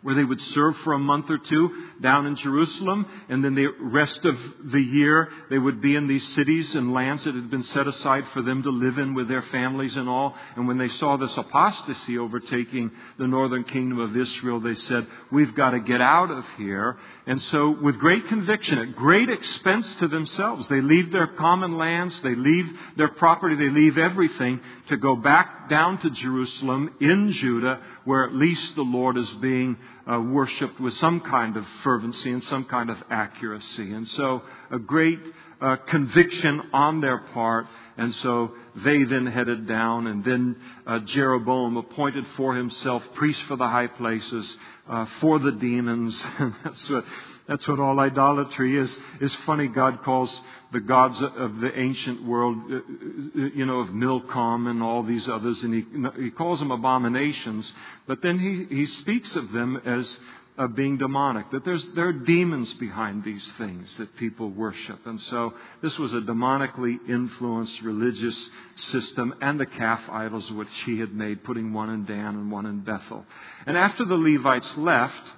[0.00, 3.68] where they would serve for a month or two down in Jerusalem, and then the
[3.80, 7.62] rest of the year they would be in these cities and lands that had been
[7.62, 10.34] set aside for them to live in with their families and all.
[10.56, 15.54] And when they saw this apostasy overtaking the northern kingdom of Israel, they said, We've
[15.54, 16.96] got to get out of here.
[17.26, 22.20] And so, with great conviction, at great expense to themselves, they leave their common lands,
[22.20, 27.80] they leave their property, they leave everything to go back down to Jerusalem in Judah,
[28.04, 29.76] where at least the Lord is being
[30.10, 33.92] uh, worshipped with some kind of fervency and some kind of accuracy.
[33.92, 35.20] And so, a great
[35.60, 37.66] uh, conviction on their part.
[37.96, 43.56] And so they then headed down, and then uh, Jeroboam appointed for himself priests for
[43.56, 44.56] the high places,
[44.88, 46.24] uh, for the demons.
[46.64, 47.04] that's what
[47.48, 48.96] that's what all idolatry is.
[49.20, 53.88] It's funny God calls the gods of the ancient world, uh, uh, you know, of
[53.88, 57.72] Milcom and all these others, and he, he calls them abominations.
[58.06, 60.18] But then he, he speaks of them as
[60.58, 65.06] uh, being demonic, that there's, there are demons behind these things that people worship.
[65.06, 70.98] And so this was a demonically influenced religious system and the calf idols which he
[70.98, 73.24] had made, putting one in Dan and one in Bethel.
[73.66, 75.32] And after the Levites left,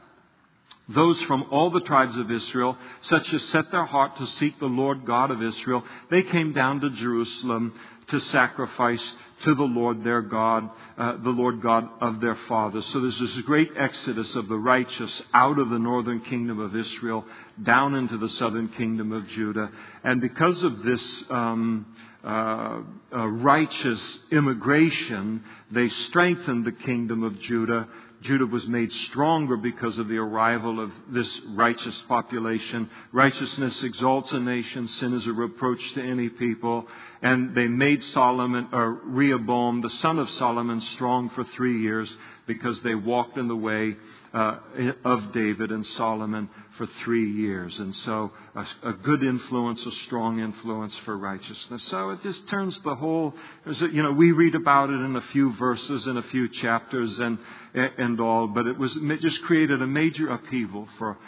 [0.94, 4.66] those from all the tribes of Israel, such as set their heart to seek the
[4.66, 7.74] Lord God of Israel, they came down to Jerusalem
[8.08, 12.84] to sacrifice to the Lord their God, uh, the Lord God of their fathers.
[12.86, 17.24] So there's this great exodus of the righteous out of the northern kingdom of Israel
[17.62, 19.70] down into the southern kingdom of Judah.
[20.02, 21.86] And because of this um,
[22.22, 22.80] uh,
[23.14, 27.88] uh, righteous immigration, they strengthened the kingdom of Judah
[28.20, 32.90] Judah was made stronger because of the arrival of this righteous population.
[33.12, 36.86] Righteousness exalts a nation, sin is a reproach to any people.
[37.22, 42.14] And they made Solomon, or Rehoboam, the son of Solomon, strong for three years
[42.46, 43.96] because they walked in the way
[44.32, 44.58] uh,
[45.04, 47.76] of David and Solomon for three years.
[47.78, 51.82] And so a, a, good influence, a strong influence for righteousness.
[51.84, 53.34] So it just turns the whole,
[53.66, 57.38] you know, we read about it in a few verses, in a few chapters and,
[57.74, 61.18] and all, but it was, it just created a major upheaval for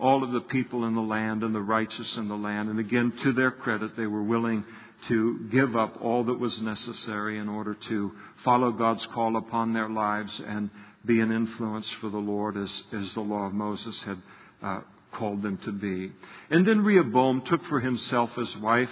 [0.00, 2.68] all of the people in the land and the righteous in the land.
[2.68, 4.64] And again, to their credit, they were willing
[5.08, 9.88] to give up all that was necessary in order to follow God's call upon their
[9.88, 10.70] lives and
[11.04, 14.18] be an influence for the Lord as, as the law of Moses had
[14.62, 14.80] uh,
[15.12, 16.12] called them to be.
[16.50, 18.90] And then Rehoboam took for himself as wife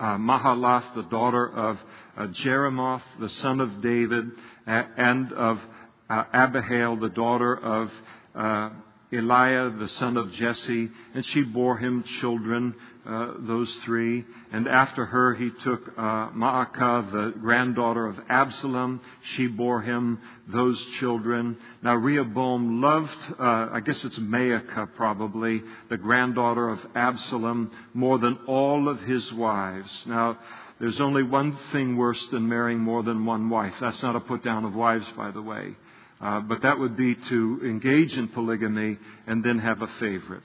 [0.00, 1.78] uh, Mahalath, the daughter of
[2.16, 4.30] uh, Jerimoth, the son of David,
[4.66, 5.60] and of
[6.08, 7.92] uh, Abihail, the daughter of
[8.34, 8.70] uh,
[9.12, 14.24] Eliab, the son of Jesse, and she bore him children, uh, those three.
[14.52, 19.00] And after her, he took uh, Maacah, the granddaughter of Absalom.
[19.22, 21.56] She bore him those children.
[21.82, 28.38] Now, Rehoboam loved, uh, I guess it's Maacah probably, the granddaughter of Absalom, more than
[28.46, 30.06] all of his wives.
[30.06, 30.38] Now,
[30.78, 33.74] there's only one thing worse than marrying more than one wife.
[33.80, 35.76] That's not a put down of wives, by the way.
[36.20, 40.42] Uh, but that would be to engage in polygamy and then have a favorite.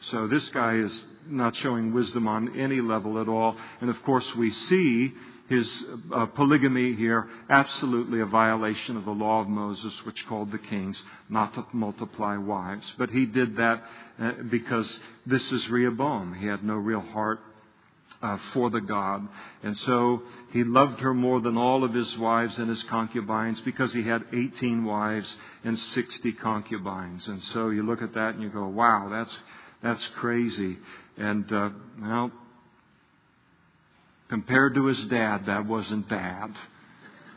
[0.00, 3.56] So this guy is not showing wisdom on any level at all.
[3.80, 5.12] And of course, we see
[5.48, 10.58] his uh, polygamy here absolutely a violation of the law of Moses, which called the
[10.58, 12.94] kings not to multiply wives.
[12.98, 13.82] But he did that
[14.18, 16.34] uh, because this is Rehoboam.
[16.34, 17.40] He had no real heart
[18.22, 19.26] uh, for the God.
[19.62, 23.92] And so he loved her more than all of his wives and his concubines because
[23.92, 27.28] he had 18 wives and 60 concubines.
[27.28, 29.38] And so you look at that and you go, wow, that's,
[29.82, 30.78] that's crazy.
[31.16, 32.32] And, uh, well,
[34.28, 36.54] compared to his dad, that wasn't bad.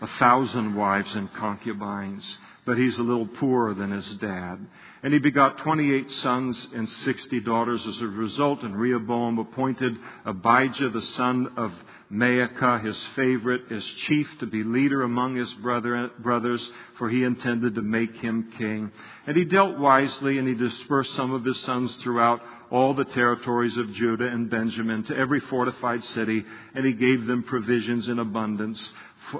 [0.01, 4.60] A thousand wives and concubines but he's a little poorer than his dad.
[5.04, 10.89] And he begot 28 sons and 60 daughters as a result, and Rehoboam appointed Abijah,
[10.89, 11.74] the son of
[12.12, 17.76] Maacah, his favorite, as chief to be leader among his brother, brothers, for he intended
[17.76, 18.91] to make him king.
[19.26, 23.76] And he dealt wisely, and he dispersed some of his sons throughout all the territories
[23.78, 26.45] of Judah and Benjamin to every fortified city,
[26.76, 28.91] and he gave them provisions in abundance.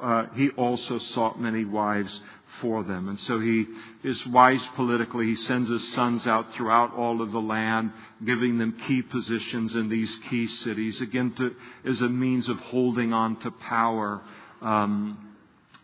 [0.02, 2.20] Uh, he also sought many wives
[2.60, 3.08] for them.
[3.08, 3.66] And so he
[4.04, 5.28] is wise politically.
[5.28, 7.92] He sends his sons out throughout all of the land,
[8.24, 11.56] giving them key positions in these key cities, again, to,
[11.90, 14.22] as a means of holding on to power
[14.62, 15.36] um,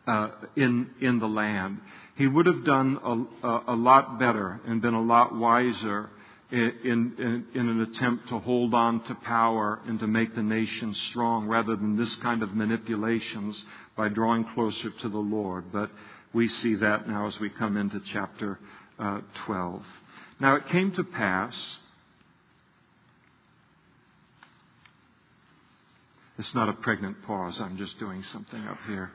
[0.05, 1.79] uh, in, in the land.
[2.15, 2.97] He would have done
[3.43, 6.09] a, a, lot better and been a lot wiser
[6.49, 10.93] in, in, in, an attempt to hold on to power and to make the nation
[10.93, 13.63] strong rather than this kind of manipulations
[13.95, 15.65] by drawing closer to the Lord.
[15.71, 15.91] But
[16.33, 18.59] we see that now as we come into chapter
[18.99, 19.85] uh, 12.
[20.39, 21.77] Now it came to pass,
[26.37, 29.11] it's not a pregnant pause, I'm just doing something up here.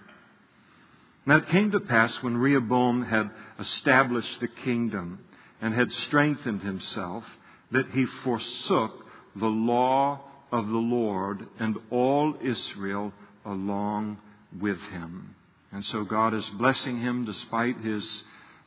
[1.25, 5.21] Now it came to pass when Rehoboam had established the kingdom
[5.61, 7.25] and had strengthened himself
[7.71, 10.21] that he forsook the law
[10.51, 13.13] of the Lord and all Israel
[13.45, 14.19] along
[14.61, 15.37] with him.
[15.73, 18.25] And so God is blessing him despite his,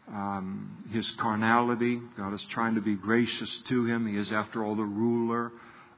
[0.08, 2.02] um, his carnality.
[2.18, 4.08] God is trying to be gracious to him.
[4.08, 5.52] He is, after all, the ruler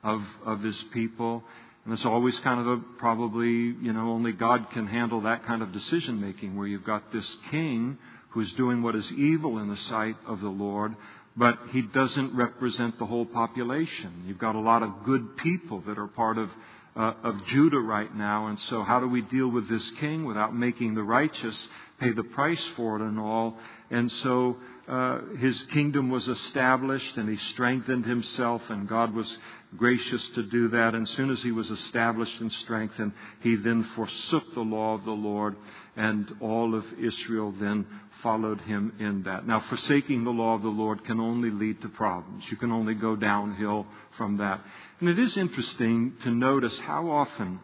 [0.04, 1.44] of, of his people.
[1.86, 5.62] And it's always kind of a probably, you know, only God can handle that kind
[5.62, 7.98] of decision making where you've got this king
[8.32, 10.96] who's doing what is evil in the sight of the Lord,
[11.38, 14.26] but he doesn't represent the whole population.
[14.28, 16.50] You've got a lot of good people that are part of
[16.96, 18.48] uh, of Judah right now.
[18.48, 21.68] And so, how do we deal with this king without making the righteous
[22.00, 23.58] pay the price for it and all?
[23.92, 29.38] And so, uh, his kingdom was established and he strengthened himself, and God was
[29.76, 30.96] gracious to do that.
[30.96, 35.12] And soon as he was established and strengthened, he then forsook the law of the
[35.12, 35.58] Lord,
[35.96, 37.86] and all of Israel then
[38.22, 39.46] followed him in that.
[39.46, 42.50] Now, forsaking the law of the Lord can only lead to problems.
[42.50, 43.86] You can only go downhill
[44.18, 44.62] from that.
[45.00, 47.60] And it is interesting to notice how often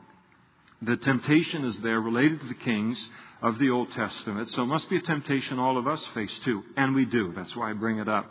[0.82, 3.10] the temptation is there related to the kings
[3.42, 4.50] of the Old Testament.
[4.52, 6.63] So it must be a temptation all of us face too.
[6.78, 7.34] And we do.
[7.34, 8.30] That's why I bring it up.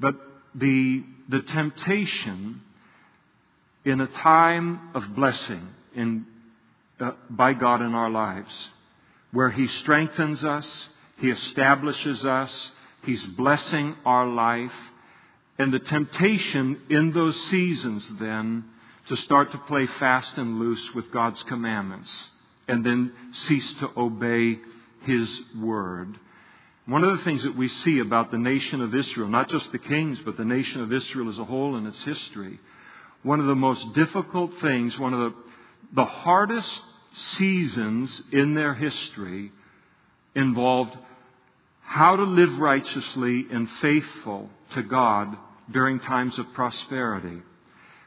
[0.00, 0.16] But
[0.54, 2.62] the, the temptation
[3.88, 6.26] in a time of blessing in,
[7.00, 8.70] uh, by God in our lives,
[9.32, 12.72] where He strengthens us, He establishes us,
[13.04, 14.74] He's blessing our life,
[15.58, 18.64] and the temptation in those seasons then
[19.06, 22.30] to start to play fast and loose with God's commandments
[22.68, 24.60] and then cease to obey
[25.02, 26.18] His word.
[26.86, 29.78] One of the things that we see about the nation of Israel, not just the
[29.78, 32.60] kings, but the nation of Israel as a whole in its history,
[33.22, 35.34] one of the most difficult things, one of the,
[35.92, 39.52] the hardest seasons in their history
[40.34, 40.96] involved
[41.82, 45.36] how to live righteously and faithful to God
[45.70, 47.42] during times of prosperity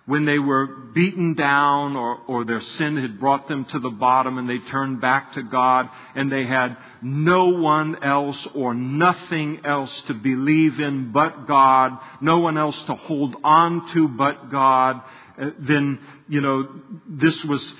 [0.06, 4.38] when they were beaten down or, or their sin had brought them to the bottom
[4.38, 10.02] and they turned back to God and they had no one else or nothing else
[10.04, 15.02] to believe in but God, no one else to hold on to but God,
[15.40, 16.68] uh, then, you know,
[17.08, 17.74] this was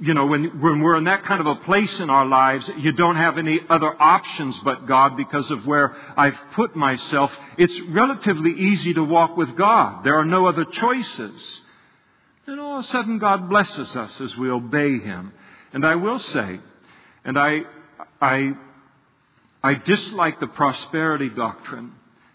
[0.00, 2.92] you know, when, when we're in that kind of a place in our lives, you
[2.92, 7.36] don't have any other options but God because of where I've put myself.
[7.58, 10.02] It's relatively easy to walk with God.
[10.02, 11.60] There are no other choices.
[12.46, 15.32] And all of a sudden God blesses us as we obey Him.
[15.74, 16.60] And I will say,
[17.24, 17.60] and I,
[18.22, 18.54] I,
[19.62, 21.94] I dislike the prosperity doctrine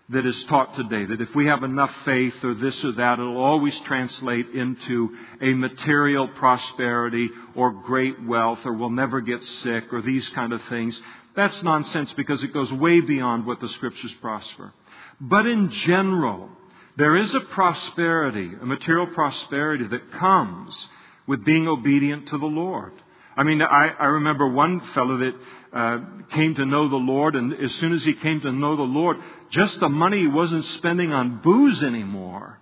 [0.10, 3.42] that is taught today that if we have enough faith or this or that, it'll
[3.42, 10.02] always translate into a material prosperity or great wealth or we'll never get sick or
[10.02, 11.02] these kind of things.
[11.36, 14.74] That's nonsense because it goes way beyond what the scriptures prosper.
[15.20, 16.50] But in general,
[16.98, 20.90] there is a prosperity, a material prosperity that comes
[21.26, 22.94] with being obedient to the Lord.
[23.36, 25.36] I mean, I, I remember one fellow that
[25.74, 26.00] uh,
[26.32, 29.18] came to know the Lord, and as soon as he came to know the Lord,
[29.50, 32.60] just the money he wasn't spending on booze anymore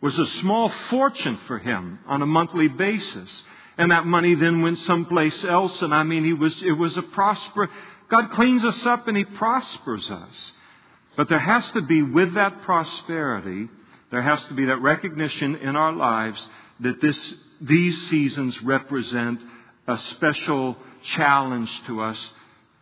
[0.00, 3.44] was a small fortune for him on a monthly basis.
[3.78, 7.02] And that money then went someplace else, and I mean, he was, it was a
[7.02, 7.70] prosper.
[8.08, 10.52] God cleans us up and he prospers us.
[11.16, 13.68] But there has to be, with that prosperity,
[14.10, 16.46] there has to be that recognition in our lives
[16.80, 19.40] that this, these seasons represent
[19.86, 22.30] a special challenge to us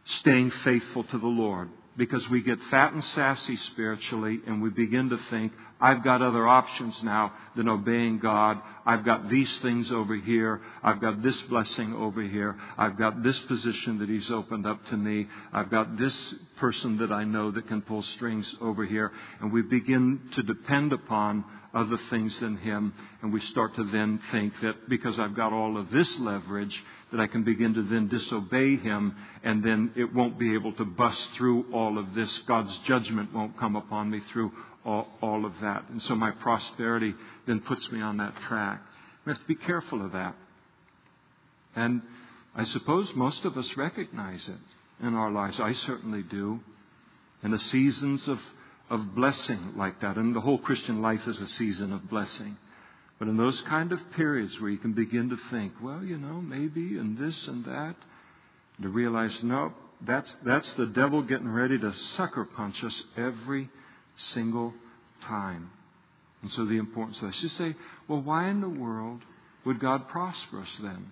[0.04, 1.68] staying faithful to the Lord.
[1.96, 5.52] Because we get fat and sassy spiritually and we begin to think,
[5.84, 8.58] I've got other options now than obeying God.
[8.86, 10.62] I've got these things over here.
[10.82, 12.56] I've got this blessing over here.
[12.78, 15.26] I've got this position that He's opened up to me.
[15.52, 19.12] I've got this person that I know that can pull strings over here.
[19.42, 22.94] And we begin to depend upon other things than Him.
[23.20, 26.82] And we start to then think that because I've got all of this leverage,
[27.12, 29.14] that I can begin to then disobey him,
[29.44, 32.38] and then it won't be able to bust through all of this.
[32.38, 34.50] God's judgment won't come upon me through
[34.84, 35.84] all, all of that.
[35.88, 37.14] And so my prosperity
[37.46, 38.82] then puts me on that track.
[39.24, 40.34] We have to be careful of that.
[41.74, 42.02] And
[42.54, 45.58] I suppose most of us recognize it in our lives.
[45.58, 46.60] I certainly do.
[47.42, 48.40] In the seasons of,
[48.90, 52.56] of blessing like that, and the whole Christian life is a season of blessing.
[53.18, 56.40] But in those kind of periods where you can begin to think, well, you know,
[56.40, 57.96] maybe and this and that,
[58.82, 63.68] to realize, no, that's, that's the devil getting ready to sucker punch us every
[64.16, 64.74] single
[65.22, 65.70] time.
[66.42, 67.42] And so the importance of this.
[67.42, 67.74] You say,
[68.08, 69.22] well, why in the world
[69.64, 71.10] would God prosper us then?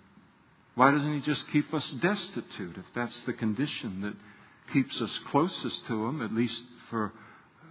[0.74, 4.14] Why doesn't He just keep us destitute if that's the condition that
[4.72, 7.12] keeps us closest to Him, at least for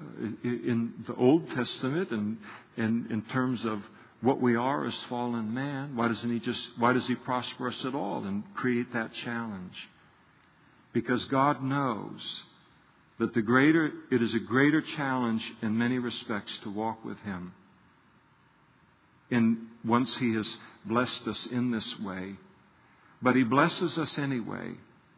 [0.02, 2.38] uh, in the Old Testament and
[2.78, 3.84] in, in terms of
[4.22, 7.84] what we are as fallen man, why doesn't he just why does he prosper us
[7.86, 9.90] at all and create that challenge?
[10.94, 12.44] Because God knows
[13.22, 17.54] that the greater it is a greater challenge in many respects to walk with him.
[19.30, 22.34] And once he has blessed us in this way,
[23.22, 24.72] but he blesses us anyway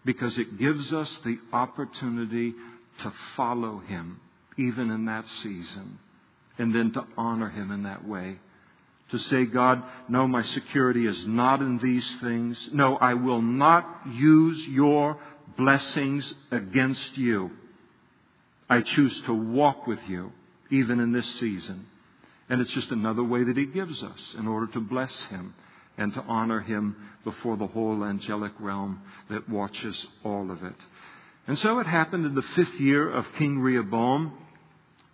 [0.04, 2.54] because it gives us the opportunity
[3.04, 4.20] to follow him
[4.58, 5.98] even in that season
[6.58, 8.38] and then to honor him in that way
[9.12, 12.70] to say, God, no, my security is not in these things.
[12.74, 15.18] No, I will not use your
[15.56, 17.52] blessings against you.
[18.70, 20.32] I choose to walk with you,
[20.70, 21.86] even in this season.
[22.50, 25.54] And it's just another way that He gives us in order to bless Him
[25.98, 30.76] and to honor Him before the whole angelic realm that watches all of it.
[31.48, 34.34] And so it happened in the fifth year of King Rehoboam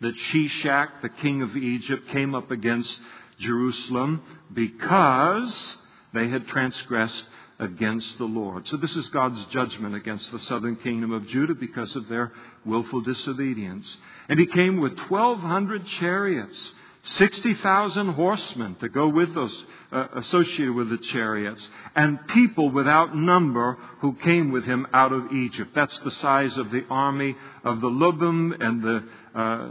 [0.02, 3.00] that Shishak, the king of Egypt, came up against
[3.40, 4.22] Jerusalem
[4.54, 5.78] because
[6.14, 7.26] they had transgressed
[7.60, 8.66] against the Lord.
[8.68, 12.32] So this is God's judgment against the southern kingdom of Judah because of their
[12.66, 13.98] willful disobedience.
[14.30, 20.90] And he came with 1,200 chariots, 60,000 horsemen to go with those uh, associated with
[20.90, 25.72] the chariots, and people without number who came with him out of Egypt.
[25.74, 29.04] That's the size of the army of the Lubim and the
[29.34, 29.70] uh,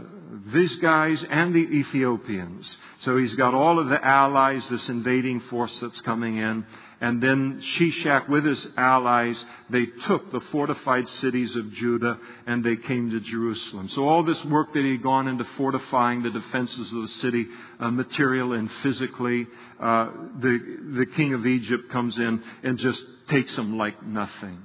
[0.53, 2.77] these guys and the Ethiopians.
[2.99, 6.65] So he's got all of the allies, this invading force that's coming in.
[7.01, 12.75] And then Shishak with his allies, they took the fortified cities of Judah and they
[12.75, 13.87] came to Jerusalem.
[13.87, 17.47] So all this work that he'd gone into fortifying the defenses of the city,
[17.79, 19.47] uh, material and physically,
[19.79, 24.61] uh, the, the king of Egypt comes in and just takes them like nothing.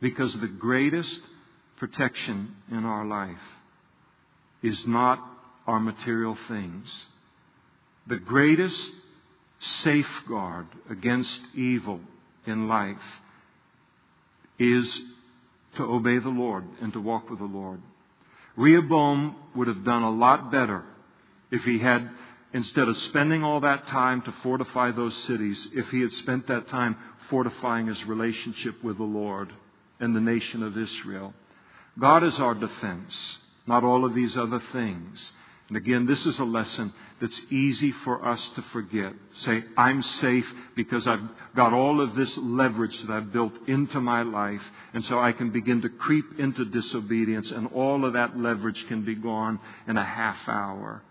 [0.00, 1.20] Because the greatest
[1.76, 3.38] protection in our life
[4.60, 5.20] is not
[5.68, 7.06] our material things.
[8.08, 8.92] The greatest
[9.58, 12.00] safeguard against evil
[12.46, 12.96] in life
[14.58, 15.02] is
[15.76, 17.80] to obey the Lord and to walk with the Lord.
[18.56, 20.82] Rehoboam would have done a lot better
[21.50, 22.08] if he had,
[22.52, 26.68] instead of spending all that time to fortify those cities, if he had spent that
[26.68, 26.96] time
[27.28, 29.52] fortifying his relationship with the Lord
[30.00, 31.34] and the nation of Israel.
[31.98, 35.32] God is our defense, not all of these other things.
[35.68, 39.12] And again, this is a lesson that's easy for us to forget.
[39.32, 40.46] Say, I'm safe
[40.76, 41.22] because I've
[41.56, 44.62] got all of this leverage that I've built into my life.
[44.92, 49.04] And so I can begin to creep into disobedience, and all of that leverage can
[49.04, 49.58] be gone
[49.88, 51.02] in a half hour.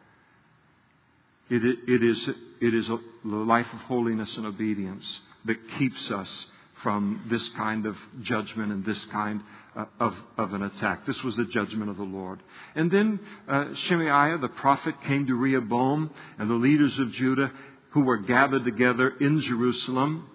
[1.50, 2.28] It, it is,
[2.62, 6.48] it is a, the life of holiness and obedience that keeps us
[6.86, 9.42] from this kind of judgment and this kind
[9.76, 11.04] uh, of, of an attack.
[11.08, 12.44] This was the judgment of the Lord.
[12.76, 17.52] And then uh, Shemaiah, the prophet, came to Rehoboam and the leaders of Judah
[17.90, 20.30] who were gathered together in Jerusalem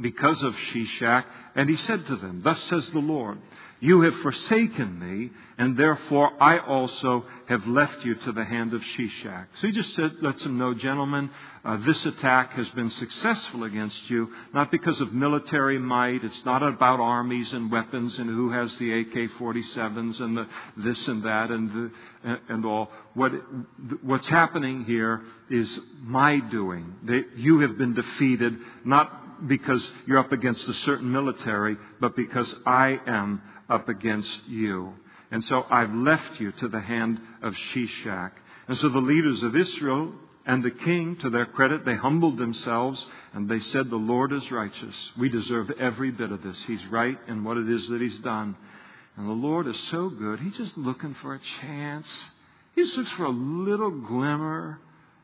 [0.00, 1.24] because of Shishak.
[1.54, 3.38] And he said to them, Thus says the Lord,
[3.78, 8.80] you have forsaken me, and therefore I also have left you to the hand of
[8.80, 9.46] Shishak.
[9.56, 11.30] So he just said, lets them know, gentlemen,
[11.62, 16.24] uh, this attack has been successful against you, not because of military might.
[16.24, 21.22] It's not about armies and weapons and who has the AK-47s and the this and
[21.24, 21.70] that and
[22.24, 22.90] the, and all.
[23.12, 23.32] What
[24.02, 26.94] what's happening here is my doing.
[27.04, 32.54] That you have been defeated, not because you're up against a certain military, but because
[32.64, 34.94] I am up against you.
[35.30, 38.32] And so I've left you to the hand of Shishak.
[38.68, 40.12] And so the leaders of Israel
[40.44, 44.50] and the king, to their credit, they humbled themselves and they said, The Lord is
[44.52, 45.12] righteous.
[45.18, 46.62] We deserve every bit of this.
[46.64, 48.56] He's right in what it is that He's done.
[49.16, 50.40] And the Lord is so good.
[50.40, 52.30] He's just looking for a chance.
[52.74, 54.78] He just looks for a little glimmer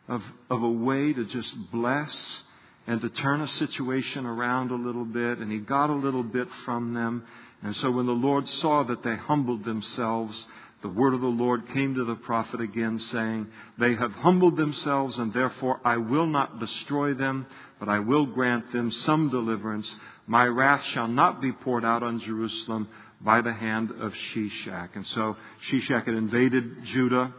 [0.08, 2.42] of, of a way to just bless
[2.86, 5.38] and to turn a situation around a little bit.
[5.38, 7.24] And He got a little bit from them.
[7.62, 10.46] And so when the Lord saw that they humbled themselves,
[10.82, 13.46] the word of the Lord came to the prophet again, saying,
[13.78, 17.46] They have humbled themselves, and therefore I will not destroy them,
[17.78, 19.94] but I will grant them some deliverance.
[20.26, 22.88] My wrath shall not be poured out on Jerusalem
[23.20, 24.96] by the hand of Shishak.
[24.96, 25.36] And so
[25.68, 27.32] Shishak had invaded Judah,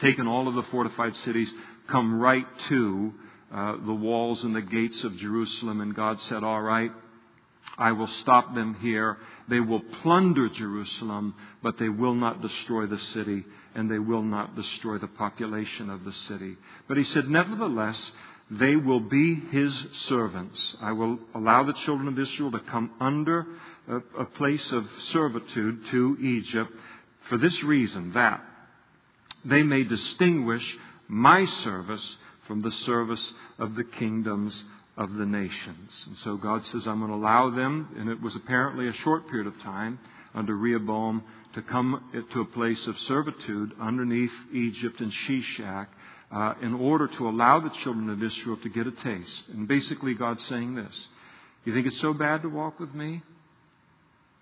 [0.00, 1.52] taken all of the fortified cities,
[1.86, 3.12] come right to
[3.52, 6.92] uh, the walls and the gates of Jerusalem, and God said, All right,
[7.76, 9.18] I will stop them here.
[9.48, 13.44] They will plunder Jerusalem, but they will not destroy the city,
[13.74, 16.56] and they will not destroy the population of the city.
[16.86, 18.12] But he said, Nevertheless,
[18.50, 20.76] they will be his servants.
[20.80, 23.46] I will allow the children of Israel to come under
[23.86, 26.72] a, a place of servitude to Egypt
[27.28, 28.42] for this reason that
[29.44, 30.76] they may distinguish
[31.08, 32.18] my service
[32.48, 34.64] from the service of the kingdoms
[34.96, 36.04] of the nations.
[36.08, 39.28] And so God says, I'm going to allow them, and it was apparently a short
[39.28, 40.00] period of time
[40.34, 41.22] under Rehoboam,
[41.54, 45.86] to come to a place of servitude underneath Egypt and Shishak
[46.30, 49.48] uh, in order to allow the children of Israel to get a taste.
[49.48, 51.08] And basically, God's saying this
[51.64, 53.22] You think it's so bad to walk with me?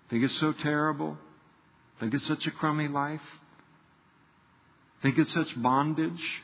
[0.09, 1.17] Think it's so terrible?
[1.99, 3.21] Think it's such a crummy life?
[5.01, 6.43] Think it's such bondage?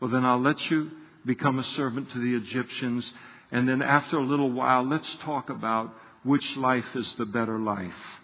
[0.00, 0.90] Well, then I'll let you
[1.24, 3.12] become a servant to the Egyptians.
[3.50, 5.92] And then after a little while, let's talk about
[6.22, 8.20] which life is the better life.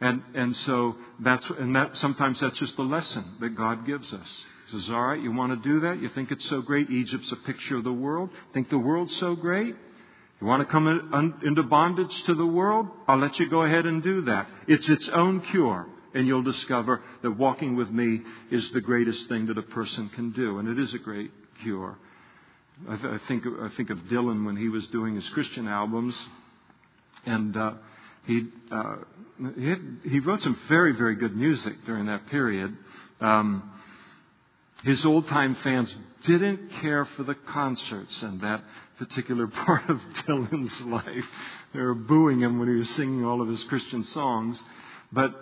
[0.00, 4.46] And, and so that's, and that, sometimes that's just the lesson that God gives us.
[4.66, 6.00] He says, all right, you want to do that?
[6.00, 6.90] You think it's so great?
[6.90, 8.30] Egypt's a picture of the world.
[8.52, 9.76] Think the world's so great?
[10.40, 12.88] You want to come in, into bondage to the world?
[13.06, 14.48] I'll let you go ahead and do that.
[14.66, 15.86] It's its own cure.
[16.14, 20.30] And you'll discover that walking with me is the greatest thing that a person can
[20.30, 20.58] do.
[20.58, 21.98] And it is a great cure.
[22.88, 26.28] I, th- I, think, I think of Dylan when he was doing his Christian albums,
[27.24, 27.74] and uh,
[28.26, 28.96] he, uh,
[29.56, 32.76] he, had, he, wrote some very, very good music during that period.
[33.20, 33.70] Um,
[34.82, 38.62] his old time fans didn't care for the concerts in that
[38.98, 41.26] particular part of Dylan's life.
[41.72, 44.62] They were booing him when he was singing all of his Christian songs.
[45.12, 45.34] But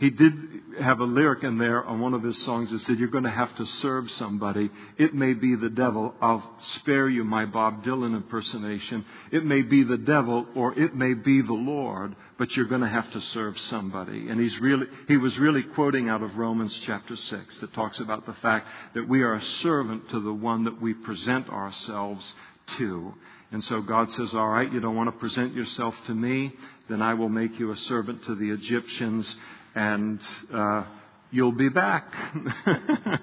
[0.00, 0.32] he did
[0.80, 3.30] have a lyric in there on one of his songs that said, You're going to
[3.30, 4.70] have to serve somebody.
[4.96, 6.14] It may be the devil.
[6.22, 9.04] I'll spare you my Bob Dylan impersonation.
[9.30, 12.88] It may be the devil or it may be the Lord, but you're going to
[12.88, 14.30] have to serve somebody.
[14.30, 18.24] And he's really, he was really quoting out of Romans chapter 6 that talks about
[18.24, 22.34] the fact that we are a servant to the one that we present ourselves
[22.78, 23.12] to.
[23.52, 26.54] And so God says, All right, you don't want to present yourself to me,
[26.88, 29.36] then I will make you a servant to the Egyptians
[29.74, 30.20] and
[30.52, 30.84] uh,
[31.30, 32.12] you'll be back.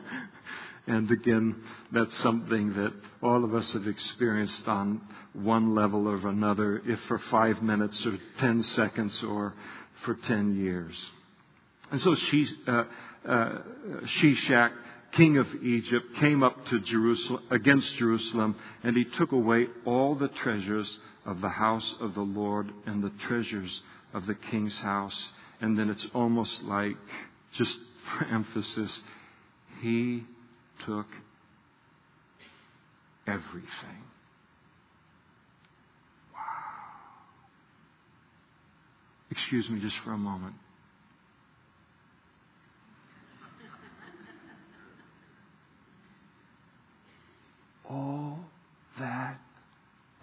[0.87, 1.55] and again,
[1.91, 5.01] that's something that all of us have experienced on
[5.33, 9.53] one level or another, if for five minutes or ten seconds or
[10.03, 11.11] for ten years.
[11.91, 12.83] And so she, uh,
[13.25, 13.59] uh,
[14.03, 14.71] Shishak,
[15.11, 20.27] king of Egypt, came up to Jerusalem against Jerusalem, and he took away all the
[20.27, 23.81] treasures of the house of the Lord and the treasures
[24.13, 25.31] of the king's house
[25.61, 26.95] and then it's almost like,
[27.53, 27.77] just
[28.17, 29.01] for emphasis,
[29.81, 30.23] he
[30.85, 31.07] took
[33.25, 34.03] everything.
[36.33, 36.39] Wow.
[39.31, 40.55] Excuse me just for a moment.
[47.89, 48.39] All
[48.99, 49.39] that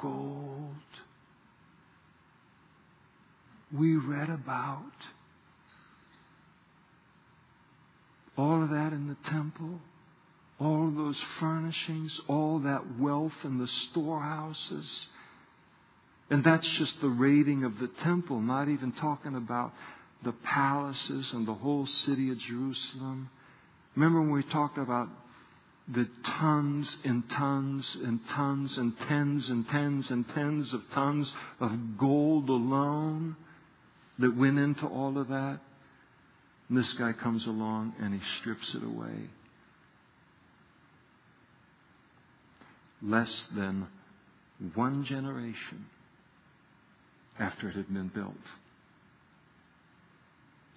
[0.00, 0.74] gold
[3.76, 4.92] we read about
[8.36, 9.80] all of that in the temple,
[10.58, 15.08] all of those furnishings, all that wealth in the storehouses.
[16.30, 19.72] And that's just the raiding of the temple, not even talking about
[20.22, 23.30] the palaces and the whole city of Jerusalem.
[23.94, 25.08] Remember when we talked about
[25.86, 31.98] the tons and tons and tons and tens and tens and tens of tons of
[31.98, 33.36] gold alone
[34.18, 35.60] that went into all of that?
[36.68, 39.28] And this guy comes along and he strips it away.
[43.02, 43.86] Less than
[44.74, 45.86] one generation
[47.38, 48.34] after it had been built.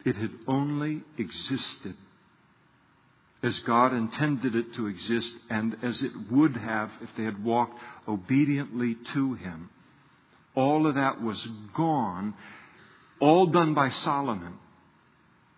[0.03, 1.95] It had only existed
[3.43, 7.79] as God intended it to exist and as it would have if they had walked
[8.07, 9.69] obediently to Him.
[10.55, 12.33] All of that was gone,
[13.19, 14.53] all done by Solomon.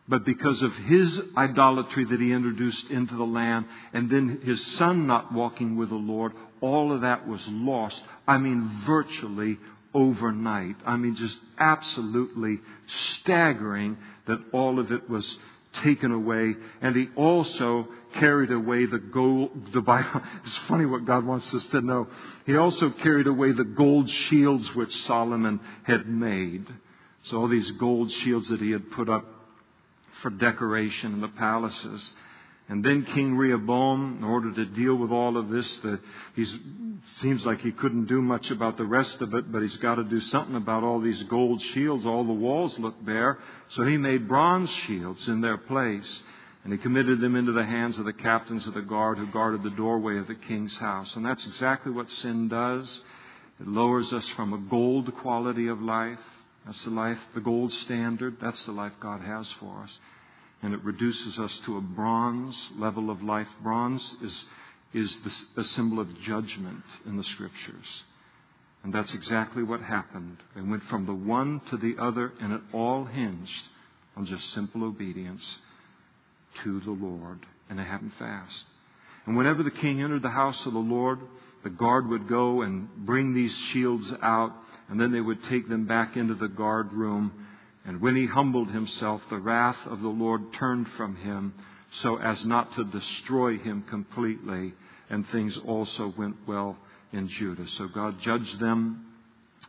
[0.10, 5.06] But because of his idolatry that he introduced into the land, and then his son
[5.06, 8.04] not walking with the Lord, all of that was lost.
[8.28, 9.60] I mean, virtually
[9.94, 10.78] overnight.
[10.84, 15.38] I mean, just absolutely staggering that all of it was
[15.74, 16.56] taken away.
[16.82, 19.74] And he also carried away the gold.
[19.74, 22.08] The Bible, it's funny what God wants us to know.
[22.48, 26.66] He also carried away the gold shields which Solomon had made.
[27.26, 29.39] So all these gold shields that he had put up
[30.22, 32.14] for decoration in the palaces.
[32.70, 36.00] And then King Rehoboam, in order to deal with all of this, that
[36.36, 36.46] he
[37.04, 40.04] seems like he couldn't do much about the rest of it, but he's got to
[40.04, 42.06] do something about all these gold shields.
[42.06, 43.40] All the walls look bare.
[43.70, 46.24] So he made bronze shields in their place.
[46.64, 49.64] And he committed them into the hands of the captains of the guard who guarded
[49.64, 51.16] the doorway of the king's house.
[51.16, 53.02] And that's exactly what sin does.
[53.60, 56.20] It lowers us from a gold quality of life
[56.70, 58.38] that's the life, the gold standard.
[58.40, 60.00] That's the life God has for us.
[60.62, 63.48] And it reduces us to a bronze level of life.
[63.64, 64.46] Bronze is,
[64.94, 68.04] is the, a symbol of judgment in the scriptures.
[68.84, 70.38] And that's exactly what happened.
[70.56, 73.68] They went from the one to the other, and it all hinged
[74.16, 75.58] on just simple obedience
[76.62, 77.48] to the Lord.
[77.68, 78.66] And it happened fast.
[79.26, 81.18] And whenever the king entered the house of the Lord,
[81.64, 84.54] the guard would go and bring these shields out
[84.90, 87.32] and then they would take them back into the guard room.
[87.86, 91.54] And when he humbled himself, the wrath of the Lord turned from him
[91.92, 94.74] so as not to destroy him completely.
[95.10, 96.78] And things also went well
[97.12, 97.68] in Judah.
[97.68, 99.06] So God judged them.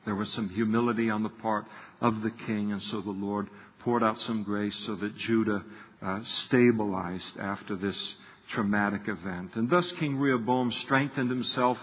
[0.04, 1.66] There was some humility on the part
[2.00, 3.48] of the king, and so the Lord
[3.80, 5.64] poured out some grace so that Judah
[6.02, 8.16] uh, stabilized after this
[8.48, 9.56] traumatic event.
[9.56, 11.78] And thus King Rehoboam strengthened himself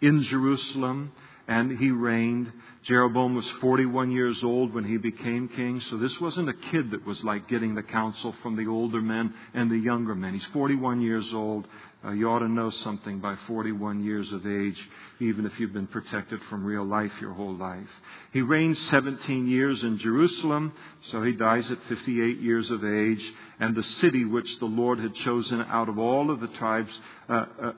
[0.00, 1.12] in Jerusalem
[1.48, 2.52] and he reigned.
[2.82, 7.06] Jeroboam was 41 years old when he became king, so this wasn't a kid that
[7.06, 10.34] was like getting the counsel from the older men and the younger men.
[10.34, 11.66] He's 41 years old.
[12.04, 14.80] Uh, you ought to know something by 41 years of age,
[15.18, 17.88] even if you've been protected from real life your whole life.
[18.32, 20.72] He reigned 17 years in Jerusalem,
[21.02, 23.32] so he dies at 58 years of age.
[23.58, 26.98] And the city which the Lord had chosen out of all of the tribes,
[27.28, 27.72] uh, uh,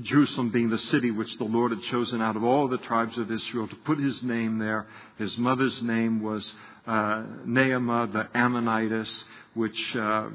[0.00, 3.30] Jerusalem being the city which the Lord had chosen out of all the tribes of
[3.30, 4.86] Israel to put his name there.
[5.18, 6.54] His mother's name was
[6.86, 10.28] uh, Naamah the Ammonitess, which uh,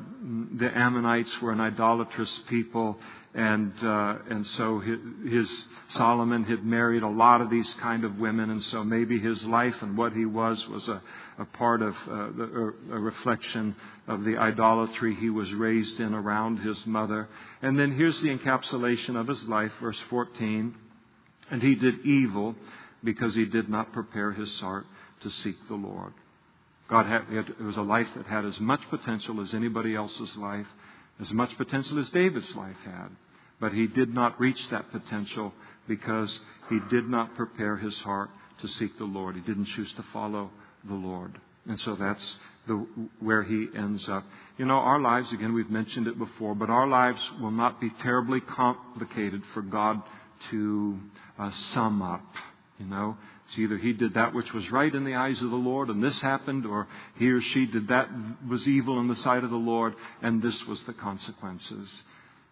[0.56, 3.00] the Ammonites were an idolatrous people,
[3.34, 8.20] and uh, and so his, his, Solomon had married a lot of these kind of
[8.20, 11.02] women, and so maybe his life and what he was was a,
[11.38, 13.76] a part of uh, the, a reflection
[14.08, 17.28] of the idolatry he was raised in around his mother.
[17.62, 20.76] And then here's the encapsulation of his life, verse 14.
[21.50, 22.56] And he did evil
[23.04, 24.86] because he did not prepare his heart
[25.22, 26.14] to seek the Lord.
[26.88, 30.68] God had, it was a life that had as much potential as anybody else's life,
[31.20, 33.10] as much potential as David's life had.
[33.60, 35.54] But he did not reach that potential
[35.88, 38.30] because he did not prepare his heart
[38.60, 39.36] to seek the Lord.
[39.36, 40.52] He didn't choose to follow
[40.88, 41.40] the Lord.
[41.68, 42.86] And so that's the,
[43.20, 44.24] where he ends up.
[44.58, 47.90] You know, our lives, again, we've mentioned it before, but our lives will not be
[48.02, 50.02] terribly complicated for God
[50.52, 50.98] to
[51.40, 52.26] uh, sum up.
[52.80, 55.56] You know, it's either he did that which was right in the eyes of the
[55.56, 58.10] Lord and this happened, or he or she did that
[58.48, 62.04] was evil in the sight of the Lord and this was the consequences.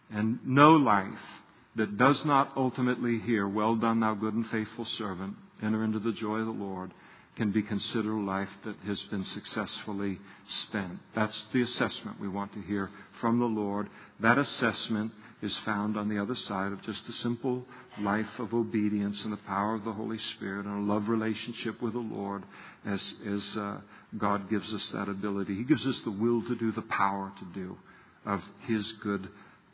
[0.10, 1.42] And no life
[1.76, 6.12] that does not ultimately hear, Well done, thou good and faithful servant, enter into the
[6.12, 6.92] joy of the Lord,
[7.36, 11.00] can be considered a life that has been successfully spent.
[11.16, 12.90] That's the assessment we want to hear
[13.22, 13.88] from the Lord.
[14.20, 17.66] That assessment is found on the other side of just a simple
[18.00, 21.94] life of obedience and the power of the Holy Spirit and a love relationship with
[21.94, 22.44] the Lord
[22.86, 23.80] as, as uh,
[24.18, 25.56] God gives us that ability.
[25.56, 27.78] He gives us the will to do, the power to do
[28.26, 29.28] of His good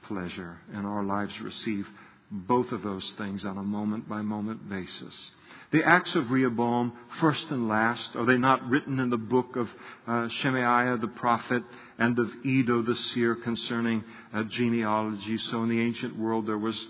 [0.03, 0.57] pleasure.
[0.73, 1.87] And our lives receive
[2.31, 5.31] both of those things on a moment by moment basis.
[5.71, 9.69] The acts of Rehoboam, first and last, are they not written in the book of
[10.07, 11.61] uh, Shemaiah the prophet
[11.97, 14.03] and of Iddo the seer concerning
[14.33, 15.37] uh, genealogy?
[15.37, 16.87] So in the ancient world there was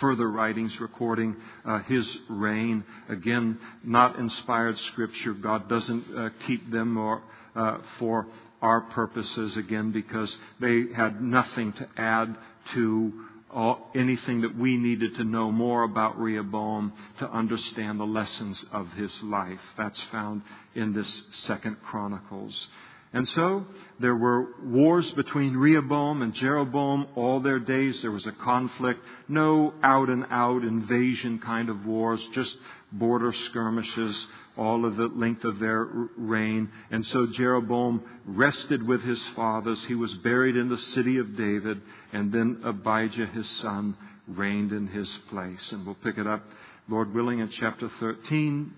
[0.00, 2.84] further writings recording uh, his reign.
[3.08, 5.32] Again, not inspired scripture.
[5.32, 7.22] God doesn't uh, keep them or
[7.56, 8.26] uh, for
[8.60, 12.36] our purposes again because they had nothing to add
[12.74, 13.12] to
[13.50, 18.92] all, anything that we needed to know more about Rehoboam to understand the lessons of
[18.92, 19.60] his life.
[19.76, 20.42] That's found
[20.74, 22.68] in this Second Chronicles.
[23.12, 23.64] And so
[24.00, 28.02] there were wars between Rehoboam and Jeroboam all their days.
[28.02, 32.56] There was a conflict, no out and out invasion kind of wars, just
[32.92, 34.26] border skirmishes
[34.58, 35.84] all of the length of their
[36.16, 36.70] reign.
[36.90, 39.82] And so Jeroboam rested with his fathers.
[39.84, 41.80] He was buried in the city of David,
[42.12, 43.96] and then Abijah, his son,
[44.26, 45.72] reigned in his place.
[45.72, 46.42] And we'll pick it up,
[46.88, 48.74] Lord willing, in chapter 13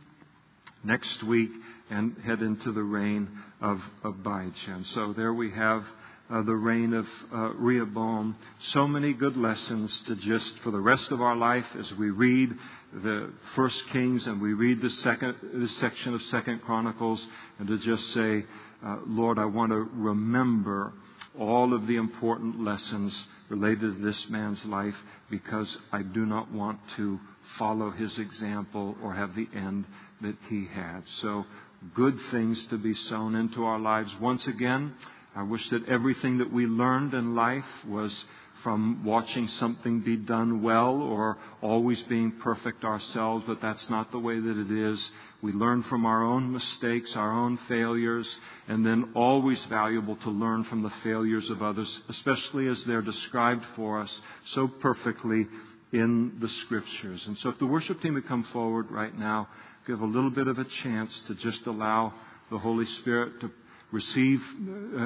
[0.85, 1.51] next week
[1.91, 3.29] and head into the reign
[3.61, 4.73] of Abijah.
[4.73, 5.85] And so there we have
[6.31, 8.37] uh, the reign of uh, Rehoboam.
[8.61, 12.57] So many good lessons to just for the rest of our life as we read
[12.93, 17.27] the First Kings and we read the second this section of Second Chronicles,
[17.59, 18.45] and to just say,
[18.85, 20.93] uh, Lord, I want to remember
[21.39, 24.97] all of the important lessons related to this man's life
[25.31, 27.21] because I do not want to
[27.59, 29.85] follow his example or have the end
[30.21, 31.07] that he had.
[31.07, 31.47] So,
[31.95, 34.15] good things to be sown into our lives.
[34.21, 34.95] Once again,
[35.35, 38.27] I wish that everything that we learned in life was
[38.63, 44.19] from watching something be done well or always being perfect ourselves, but that's not the
[44.19, 45.11] way that it is.
[45.41, 50.65] We learn from our own mistakes, our own failures, and then always valuable to learn
[50.65, 55.47] from the failures of others, especially as they're described for us so perfectly
[55.93, 57.27] in the Scriptures.
[57.27, 59.49] And so if the worship team would come forward right now,
[59.87, 62.13] give a little bit of a chance to just allow
[62.51, 63.51] the Holy Spirit to
[63.93, 65.05] receive, uh,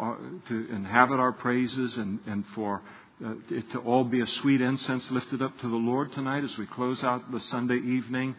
[0.00, 0.16] uh,
[0.48, 2.82] to inhabit our praises and, and for
[3.24, 6.56] uh, it to all be a sweet incense lifted up to the Lord tonight as
[6.56, 8.36] we close out the Sunday evening.